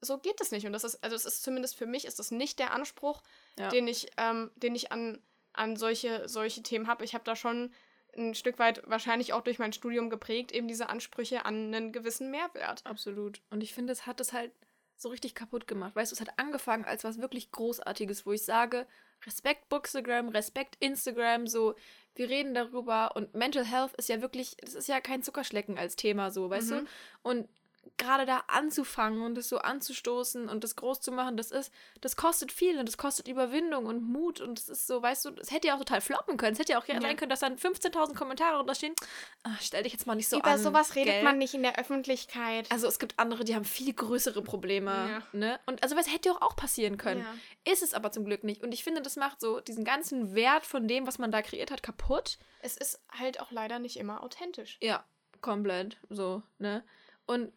[0.00, 0.66] so geht es nicht.
[0.66, 3.22] Und das ist, also es ist zumindest für mich, ist das nicht der Anspruch,
[3.58, 3.68] Ja.
[3.68, 5.22] den ich, ähm, den ich an,
[5.52, 7.04] an solche, solche Themen habe.
[7.04, 7.72] Ich habe da schon
[8.16, 12.30] ein Stück weit wahrscheinlich auch durch mein Studium geprägt, eben diese Ansprüche an einen gewissen
[12.32, 12.84] Mehrwert.
[12.84, 13.40] Absolut.
[13.50, 14.50] Und ich finde, es hat es halt
[14.96, 15.94] so richtig kaputt gemacht.
[15.94, 18.86] Weißt du, es hat angefangen als was wirklich Großartiges, wo ich sage,
[19.24, 21.74] Respekt Bookstagram, Respekt Instagram, so,
[22.14, 25.96] wir reden darüber und Mental Health ist ja wirklich, das ist ja kein Zuckerschlecken als
[25.96, 26.74] Thema, so, weißt Mhm.
[26.74, 26.84] du?
[27.22, 27.48] Und
[27.96, 32.16] gerade da anzufangen und das so anzustoßen und das groß zu machen, das ist, das
[32.16, 35.50] kostet viel und das kostet Überwindung und Mut und es ist so, weißt du, es
[35.50, 36.54] hätte ja auch total floppen können.
[36.54, 37.00] Es hätte ja auch Ja.
[37.00, 38.94] sein können, dass dann 15.000 Kommentare unterstehen.
[39.42, 40.58] Ah, stell dich jetzt mal nicht so Über an.
[40.58, 41.24] sowas redet gell?
[41.24, 42.70] man nicht in der Öffentlichkeit.
[42.70, 44.90] Also es gibt andere, die haben viel größere Probleme.
[44.90, 45.22] Ja.
[45.32, 45.60] Ne?
[45.66, 47.20] Und also was hätte doch auch passieren können.
[47.64, 47.72] Ja.
[47.72, 48.62] Ist es aber zum Glück nicht.
[48.62, 51.70] Und ich finde, das macht so diesen ganzen Wert von dem, was man da kreiert
[51.70, 52.38] hat, kaputt.
[52.62, 54.78] Es ist halt auch leider nicht immer authentisch.
[54.80, 55.04] Ja,
[55.40, 55.98] komplett.
[56.08, 56.82] So, ne?
[57.26, 57.52] Und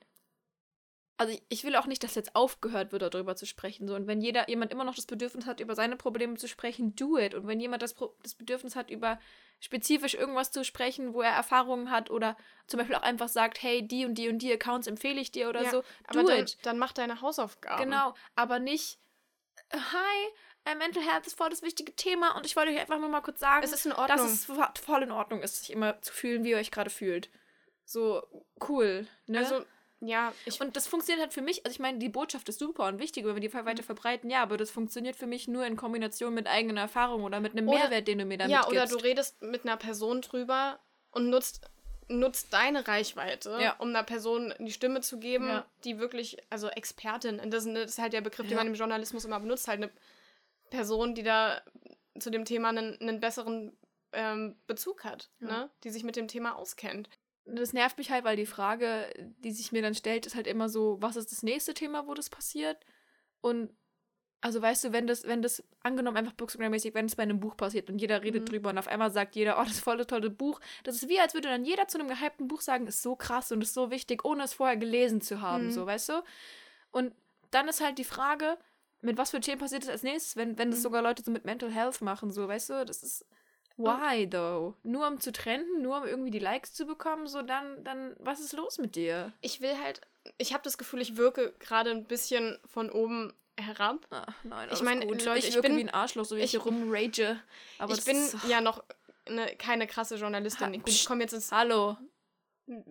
[1.24, 3.88] also ich, will auch nicht, dass jetzt aufgehört wird, darüber zu sprechen.
[3.88, 3.96] So.
[3.96, 7.18] Und wenn jeder, jemand immer noch das Bedürfnis hat, über seine Probleme zu sprechen, do
[7.18, 7.34] it.
[7.34, 9.20] Und wenn jemand das, das Bedürfnis hat, über
[9.60, 12.36] spezifisch irgendwas zu sprechen, wo er Erfahrungen hat oder
[12.68, 15.48] zum Beispiel auch einfach sagt, hey, die und die und die Accounts empfehle ich dir
[15.48, 16.58] oder Ja, so, do Aber dann, it.
[16.64, 17.84] dann mach deine Hausaufgaben.
[17.84, 19.00] Genau, aber nicht,
[19.70, 23.10] äh, hi, Mental Health ist voll das wichtige Thema und ich wollte euch einfach nur
[23.10, 26.44] mal kurz sagen, Es dass es vo- voll in Ordnung ist, sich immer zu fühlen,
[26.44, 27.30] wie ihr euch gerade fühlt.
[27.86, 28.24] So,
[28.68, 29.40] cool, ne?
[29.40, 29.66] Also,
[30.06, 32.86] ja, ich und das funktioniert halt für mich, also ich meine, die Botschaft ist super
[32.88, 33.66] und wichtig, wenn wir die Mhm.
[33.66, 37.40] weiter verbreiten, ja, aber das funktioniert für mich nur in Kombination mit eigener Erfahrung oder
[37.40, 38.94] mit einem Oder- Mehrwert, den du mir damit Ja, oder gibst.
[38.94, 40.80] du redest mit einer Person drüber
[41.12, 41.70] und nutzt,
[42.10, 43.74] nutzt deine Reichweite, Ja.
[43.80, 45.66] um einer Person die Stimme zu geben, Ja.
[45.86, 48.58] die wirklich, also Expertin, und das, ist- halt der Begriff, den Ja.
[48.58, 49.92] man im Journalismus immer benutzt, halt eine
[50.70, 51.62] Person, die da
[52.20, 53.78] zu dem Thema einen, einen besseren
[54.16, 55.48] ähm, Bezug hat, Ja.
[55.48, 55.70] ne?
[55.84, 57.10] die sich mit dem Thema auskennt.
[57.46, 60.70] Das nervt mich halt, weil die Frage, die sich mir dann stellt, ist halt immer
[60.70, 62.78] so, was ist das nächste Thema, wo das passiert?
[63.42, 63.70] Und
[64.40, 67.56] also weißt du, wenn das, wenn das, angenommen einfach Bookstagram-mäßig, wenn es bei einem Buch
[67.56, 68.46] passiert und jeder redet Mhm.
[68.48, 71.08] drüber und auf einmal sagt jeder, oh, das ist voll das tolle Buch, das ist
[71.08, 73.74] wie, als würde dann jeder zu einem gehypten Buch sagen, ist so krass und ist
[73.74, 75.72] so wichtig, ohne es vorher gelesen zu haben, Mhm.
[75.72, 76.24] so, weißt du?
[76.92, 77.14] Und
[77.52, 78.58] dann ist halt die Frage,
[79.02, 80.84] mit was für Themen passiert es als nächstes, wenn, wenn das Mhm.
[80.84, 83.26] sogar Leute so mit Mental Health machen, so, weißt du, das ist,
[83.78, 84.76] why though?
[84.84, 88.40] Nur um zu trennen, nur um irgendwie die Likes zu bekommen, so dann, dann, was
[88.40, 89.34] ist los mit dir?
[89.42, 90.02] Ich will halt,
[90.38, 94.06] ich habe das Gefühl, ich wirke gerade ein bisschen von oben herab.
[94.10, 95.06] Ach, nein, Ich meine.
[95.06, 97.40] Leute, ich ich bin- wie ein Arschloch, so wie ich, ich- hier rumrage.
[97.80, 98.84] Aber ich bin ist, ja noch
[99.30, 100.74] ne, keine krasse Journalistin.
[100.74, 101.98] Ha- ich komme jetzt ins Hallo.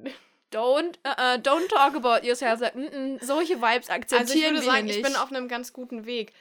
[0.53, 2.61] Don't, uh, uh, don't talk about yourself.
[2.75, 2.81] Mm,
[3.15, 5.21] mm, solche Vibes akzeptieren Also ich würde wir sagen, hier ich bin nicht.
[5.23, 6.35] auf einem ganz guten Weg.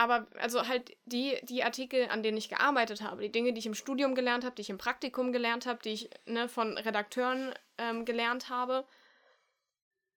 [0.00, 3.66] Aber also halt die, die Artikel, an denen ich gearbeitet habe, die Dinge, die ich
[3.66, 7.52] im Studium gelernt habe, die ich im Praktikum gelernt habe, die ich ne, von Redakteuren
[7.76, 8.86] ähm, gelernt habe,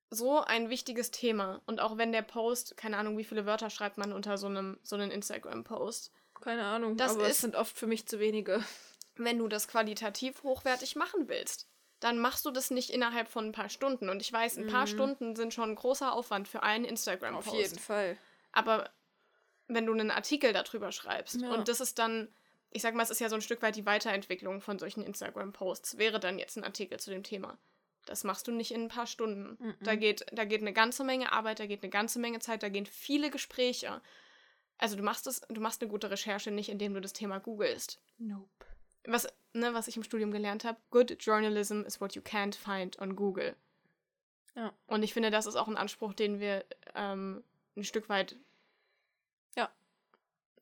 [0.09, 1.61] so ein wichtiges Thema.
[1.65, 4.79] Und auch wenn der Post, keine Ahnung, wie viele Wörter schreibt man unter so einem,
[4.83, 6.11] so einem Instagram-Post.
[6.39, 8.63] Keine Ahnung, Das aber es ist- sind oft für mich zu wenige.
[9.15, 11.67] Wenn du das qualitativ hochwertig machen willst,
[11.99, 14.07] dann machst du das nicht innerhalb von ein paar Stunden.
[14.09, 14.87] Und ich weiß, ein paar Mhm.
[14.91, 17.81] Stunden sind schon ein großer Aufwand für einen Instagram-Post.
[17.81, 18.17] Fall.
[18.53, 18.89] Aber
[19.67, 21.53] wenn du einen Artikel darüber schreibst Ja.
[21.53, 22.27] und das ist dann,
[22.71, 25.97] ich sag mal, es ist ja so ein Stück weit die Weiterentwicklung von solchen Instagram-Posts,
[25.97, 27.57] wäre dann jetzt ein Artikel zu dem Thema.
[28.05, 29.57] Das machst du nicht in ein paar Stunden.
[29.63, 29.75] Mhm.
[29.81, 32.69] Da, geht, da geht eine ganze Menge Arbeit, da geht eine ganze Menge Zeit, da
[32.69, 34.01] gehen viele Gespräche.
[34.77, 38.01] Also du machst es, du machst eine gute Recherche nicht, indem du das Thema googelst.
[38.17, 38.49] Nope.
[39.05, 42.99] Was, ne, was ich im Studium gelernt habe, good journalism is what you can't find
[42.99, 43.55] on Google.
[44.55, 44.73] Ja.
[44.87, 47.43] Und ich finde, das ist auch ein Anspruch, den wir ähm,
[47.75, 48.35] ein Stück weit
[49.55, 49.71] Ja.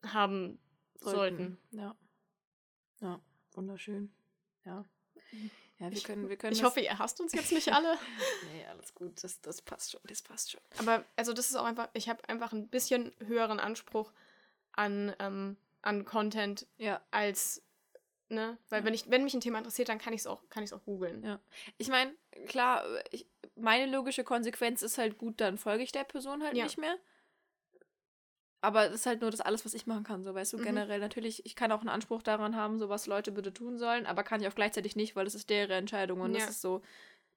[0.06, 0.60] haben
[1.00, 1.58] sollten.
[1.72, 1.96] Ja.
[3.00, 3.20] Ja,
[3.54, 4.14] wunderschön.
[4.66, 4.86] Ja.
[5.80, 7.98] Ja, wir Ich- können, wir können Ich hoffe, ihr hasst uns jetzt nicht alle.
[8.54, 10.62] Nee, alles gut, das, das passt schon, das passt schon.
[10.78, 14.12] Aber also das ist auch einfach, ich habe einfach ein bisschen höheren Anspruch
[14.74, 17.02] an, ähm, an Content Ja.
[17.10, 17.64] als,
[18.30, 18.58] ne?
[18.70, 18.86] Weil Ja.
[18.86, 20.84] wenn ich, wenn mich ein Thema interessiert, dann kann ich es auch, kann ich auch
[20.84, 21.24] googeln.
[21.24, 21.39] Ja.
[21.80, 22.14] Ich meine,
[22.46, 23.26] klar, ich,
[23.56, 26.66] meine logische Konsequenz ist halt gut, dann folge ich der Person halt Ja.
[26.66, 26.96] nicht mehr.
[28.62, 30.64] Aber das ist halt nur das alles, was ich machen kann, so weißt du, Mhm.
[30.64, 30.99] generell.
[30.99, 34.24] Natürlich, ich kann auch einen Anspruch daran haben, so was Leute bitte tun sollen, aber
[34.24, 36.39] kann ich auch gleichzeitig nicht, weil das ist deren Entscheidung und Ja.
[36.41, 36.82] das ist so,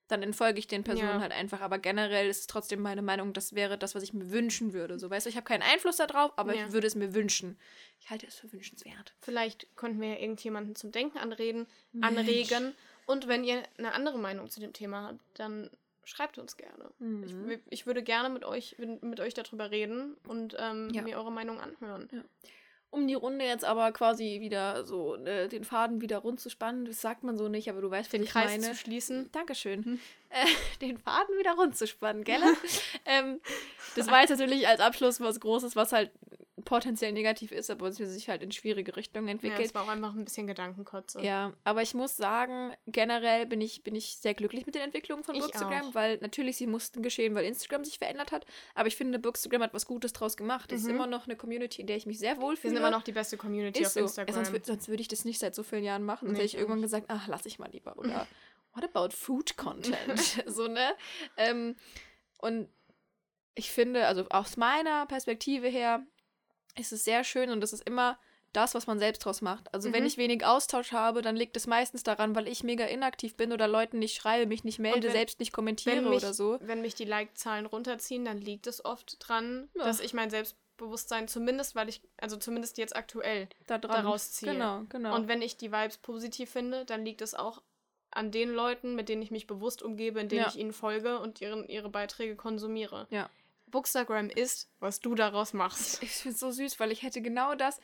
[0.07, 1.21] dann entfolge ich den Personen Ja.
[1.21, 1.63] halt einfach.
[1.63, 4.99] Aber generell ist es trotzdem meine Meinung, das wäre das, was ich mir wünschen würde.
[4.99, 6.67] So, weißt du, ich habe keinen Einfluss darauf, aber Ja.
[6.67, 7.59] ich würde es mir wünschen.
[8.01, 9.15] Ich halte es für wünschenswert.
[9.23, 12.07] Vielleicht konnten wir ja irgendjemanden zum Denken anreden, Mensch.
[12.19, 12.75] anregen.
[13.07, 15.71] Und wenn ihr eine andere Meinung zu dem Thema habt, dann
[16.05, 16.91] schreibt uns gerne.
[17.25, 17.49] Ich, Mhm.
[17.49, 21.03] w- ich würde gerne mit euch, mit euch darüber reden und ähm, Ja.
[21.03, 22.09] mir eure Meinung anhören.
[22.91, 26.85] Um die Runde jetzt aber quasi wieder so äh, den Faden wieder rund zu spannen,
[26.85, 28.63] das sagt man so nicht, aber du weißt, was Den ich Kreis meine.
[28.63, 29.31] zu schließen.
[29.33, 29.85] Dankeschön.
[29.85, 30.01] Hm.
[30.31, 30.47] Äh,
[30.81, 32.41] den Faden wieder rund zu spannen, gell?
[33.05, 33.41] ähm,
[33.97, 36.13] das war jetzt natürlich als Abschluss was Großes, was halt
[36.65, 39.61] potenziell negativ ist, aber es sich halt in schwierige Richtungen Ja, entwickelt.
[39.67, 41.21] es war auch einfach ein bisschen Gedankenkotze.
[41.23, 45.25] Ja, aber ich muss sagen, generell bin ich, bin ich sehr glücklich mit den Entwicklungen
[45.25, 45.95] von Ich Bookstagram, auch.
[45.95, 48.47] weil natürlich sie mussten geschehen, weil Instagram sich verändert hat.
[48.75, 50.73] Aber ich finde, Bookstagram hat was Gutes draus gemacht.
[50.73, 50.95] Es ist Mhm.
[50.95, 52.71] immer noch eine Community, in der ich mich sehr Wir wohlfühle.
[52.75, 54.01] sind immer noch die beste Community ist auf so.
[54.01, 54.35] Instagram.
[54.35, 56.27] Sonst, wür- sonst würde ich das nicht seit so vielen Jahren machen.
[56.29, 57.97] Sonst Nee, hätte ich ich irgendwann gesagt, ach, lass ich mal lieber.
[57.99, 58.27] Oder
[58.73, 59.97] what about food content?
[60.47, 60.95] so, ne?
[61.37, 61.77] Ähm,
[62.39, 62.69] und
[63.57, 66.05] ich finde, also aus meiner Perspektive her,
[66.79, 68.19] ist es sehr schön und das ist immer
[68.53, 69.73] das, was man selbst draus macht.
[69.75, 70.07] Also wenn Mhm.
[70.07, 73.67] ich wenig Austausch habe, dann liegt es meistens daran, weil ich mega inaktiv bin oder
[73.67, 76.59] Leuten nicht schreibe, mich nicht melde, wenn- selbst nicht kommentiere wenn mich, oder so.
[76.61, 79.85] Wenn mich die Like-Zahlen runterziehen, dann liegt es oft dran, Ja.
[79.85, 84.53] dass ich mein Selbstbewusstsein zumindest, weil ich, also zumindest jetzt aktuell, Da daraus ziehe.
[84.53, 85.17] Genau, genau.
[85.17, 87.61] Und wenn ich die Vibes positiv finde, dann liegt es auch
[88.13, 90.47] an den Leuten, mit denen ich mich bewusst umgebe, indem Ja.
[90.49, 93.09] ich ihnen folge und ihren, ihre Beiträge konsumiere.
[93.11, 93.29] Ja.
[93.67, 96.03] Bookstagram ist, was du daraus machst.
[96.03, 97.81] Ich finde es so süß, weil ich hätte genau das.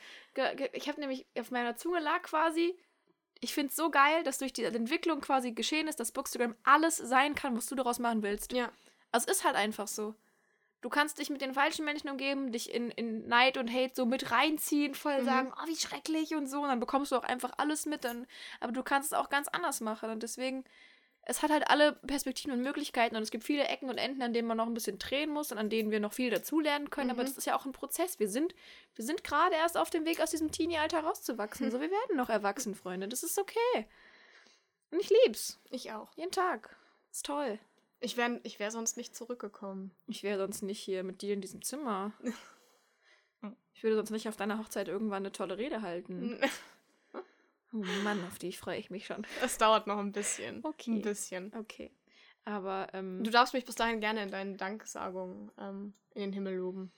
[0.73, 2.75] Ich habe nämlich auf meiner Zunge lag quasi.
[3.39, 6.97] Ich finde es so geil, dass durch die Entwicklung quasi geschehen ist, dass Bookstagram alles
[6.97, 8.53] sein kann, was du daraus machen willst.
[8.53, 8.71] Ja.
[9.11, 10.15] Also es ist halt einfach so.
[10.81, 14.05] Du kannst dich mit den falschen Menschen umgeben, dich in, in Neid und Hate so
[14.05, 15.25] mit reinziehen, voll Mhm.
[15.25, 16.61] sagen, oh, wie schrecklich und so.
[16.61, 18.03] Und dann bekommst du auch einfach alles mit.
[18.03, 18.25] Dann,
[18.59, 20.09] aber du kannst es auch ganz anders machen.
[20.09, 20.63] Und deswegen,
[21.23, 23.15] es hat halt alle Perspektiven und Möglichkeiten.
[23.15, 25.51] Und es gibt viele Ecken und Enden, an denen man noch ein bisschen drehen muss
[25.51, 27.11] und an denen wir noch viel dazulernen können.
[27.11, 27.27] Aber Mhm.
[27.27, 28.19] das ist ja auch ein Prozess.
[28.19, 28.55] Wir sind,
[28.95, 31.69] wir sind gerade erst auf dem Weg, aus diesem Teenie-Alter rauszuwachsen.
[31.71, 33.07] So, wir werden noch erwachsen, Freunde.
[33.07, 33.87] Das ist okay.
[34.89, 35.59] Und ich lieb's.
[35.69, 36.11] Ich auch.
[36.15, 36.75] Jeden Tag.
[37.11, 37.59] Ist toll.
[37.99, 39.91] Ich wäre ich wär sonst nicht zurückgekommen.
[40.07, 42.11] Ich wäre sonst nicht hier mit dir in diesem Zimmer.
[43.73, 46.39] Ich würde sonst nicht auf deiner Hochzeit irgendwann eine tolle Rede halten.
[47.73, 49.25] Oh Mann, auf die freue ich mich schon.
[49.43, 50.59] Es dauert noch ein bisschen.
[50.63, 50.91] Okay.
[50.91, 51.53] Ein bisschen.
[51.55, 51.91] Okay.
[52.43, 56.55] Aber, ähm, Du darfst mich bis dahin gerne in deinen Danksagungen ähm, in den Himmel
[56.57, 56.91] loben.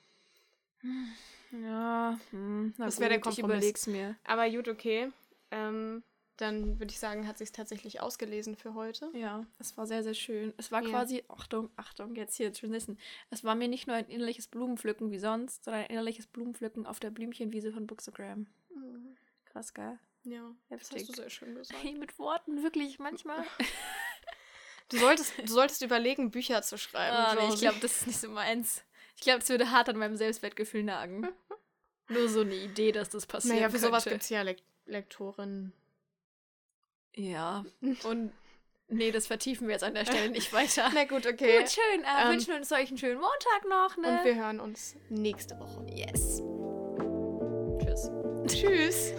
[1.51, 3.57] ja, hm, Das wär der gut, ich Kompromiss.
[3.63, 4.15] überleg's mir.
[4.23, 5.11] Aber gut, okay.
[5.51, 6.03] Ähm,
[6.37, 9.09] dann würde ich sagen, hat sich tatsächlich ausgelesen für heute.
[9.13, 10.53] Ja, es war sehr, sehr schön.
[10.57, 10.89] Es war Ja.
[10.89, 12.97] quasi, Achtung, Achtung, jetzt hier, wissen.
[13.29, 16.99] Es war mir nicht nur ein innerliches Blumenpflücken wie sonst, sondern ein innerliches Blumenpflücken auf
[16.99, 18.47] der Blümchenwiese von Bookstagram.
[19.45, 19.99] Krass, gell?
[20.23, 21.01] Ja, das Heftig.
[21.01, 21.79] hast du sehr schön gesagt.
[21.83, 23.43] Hey, mit Worten, wirklich, manchmal.
[24.89, 27.15] Du solltest, du solltest überlegen, Bücher zu schreiben.
[27.15, 28.83] Ah, nee, ich glaube, das ist nicht so meins.
[29.15, 31.27] Ich glaube, es würde hart an meinem Selbstwertgefühl nagen.
[32.09, 33.55] Nur so eine Idee, dass das passiert.
[33.55, 34.15] Naja, für sowas könnte.
[34.15, 35.73] gibt es ja Lek Lektorinnen.
[37.15, 37.65] Ja.
[38.03, 38.33] Und
[38.89, 40.91] nee, das vertiefen wir jetzt an der Stelle nicht weiter.
[40.93, 41.59] Na gut, okay.
[41.61, 42.03] Gut, schön.
[42.03, 44.19] Äh, Ähm, wünschen uns euch einen schönen Montag noch, ne?
[44.19, 45.87] Und wir hören uns nächste Woche.
[45.89, 46.41] yes.
[47.79, 48.11] Tschüss.
[48.47, 49.13] Tschüss.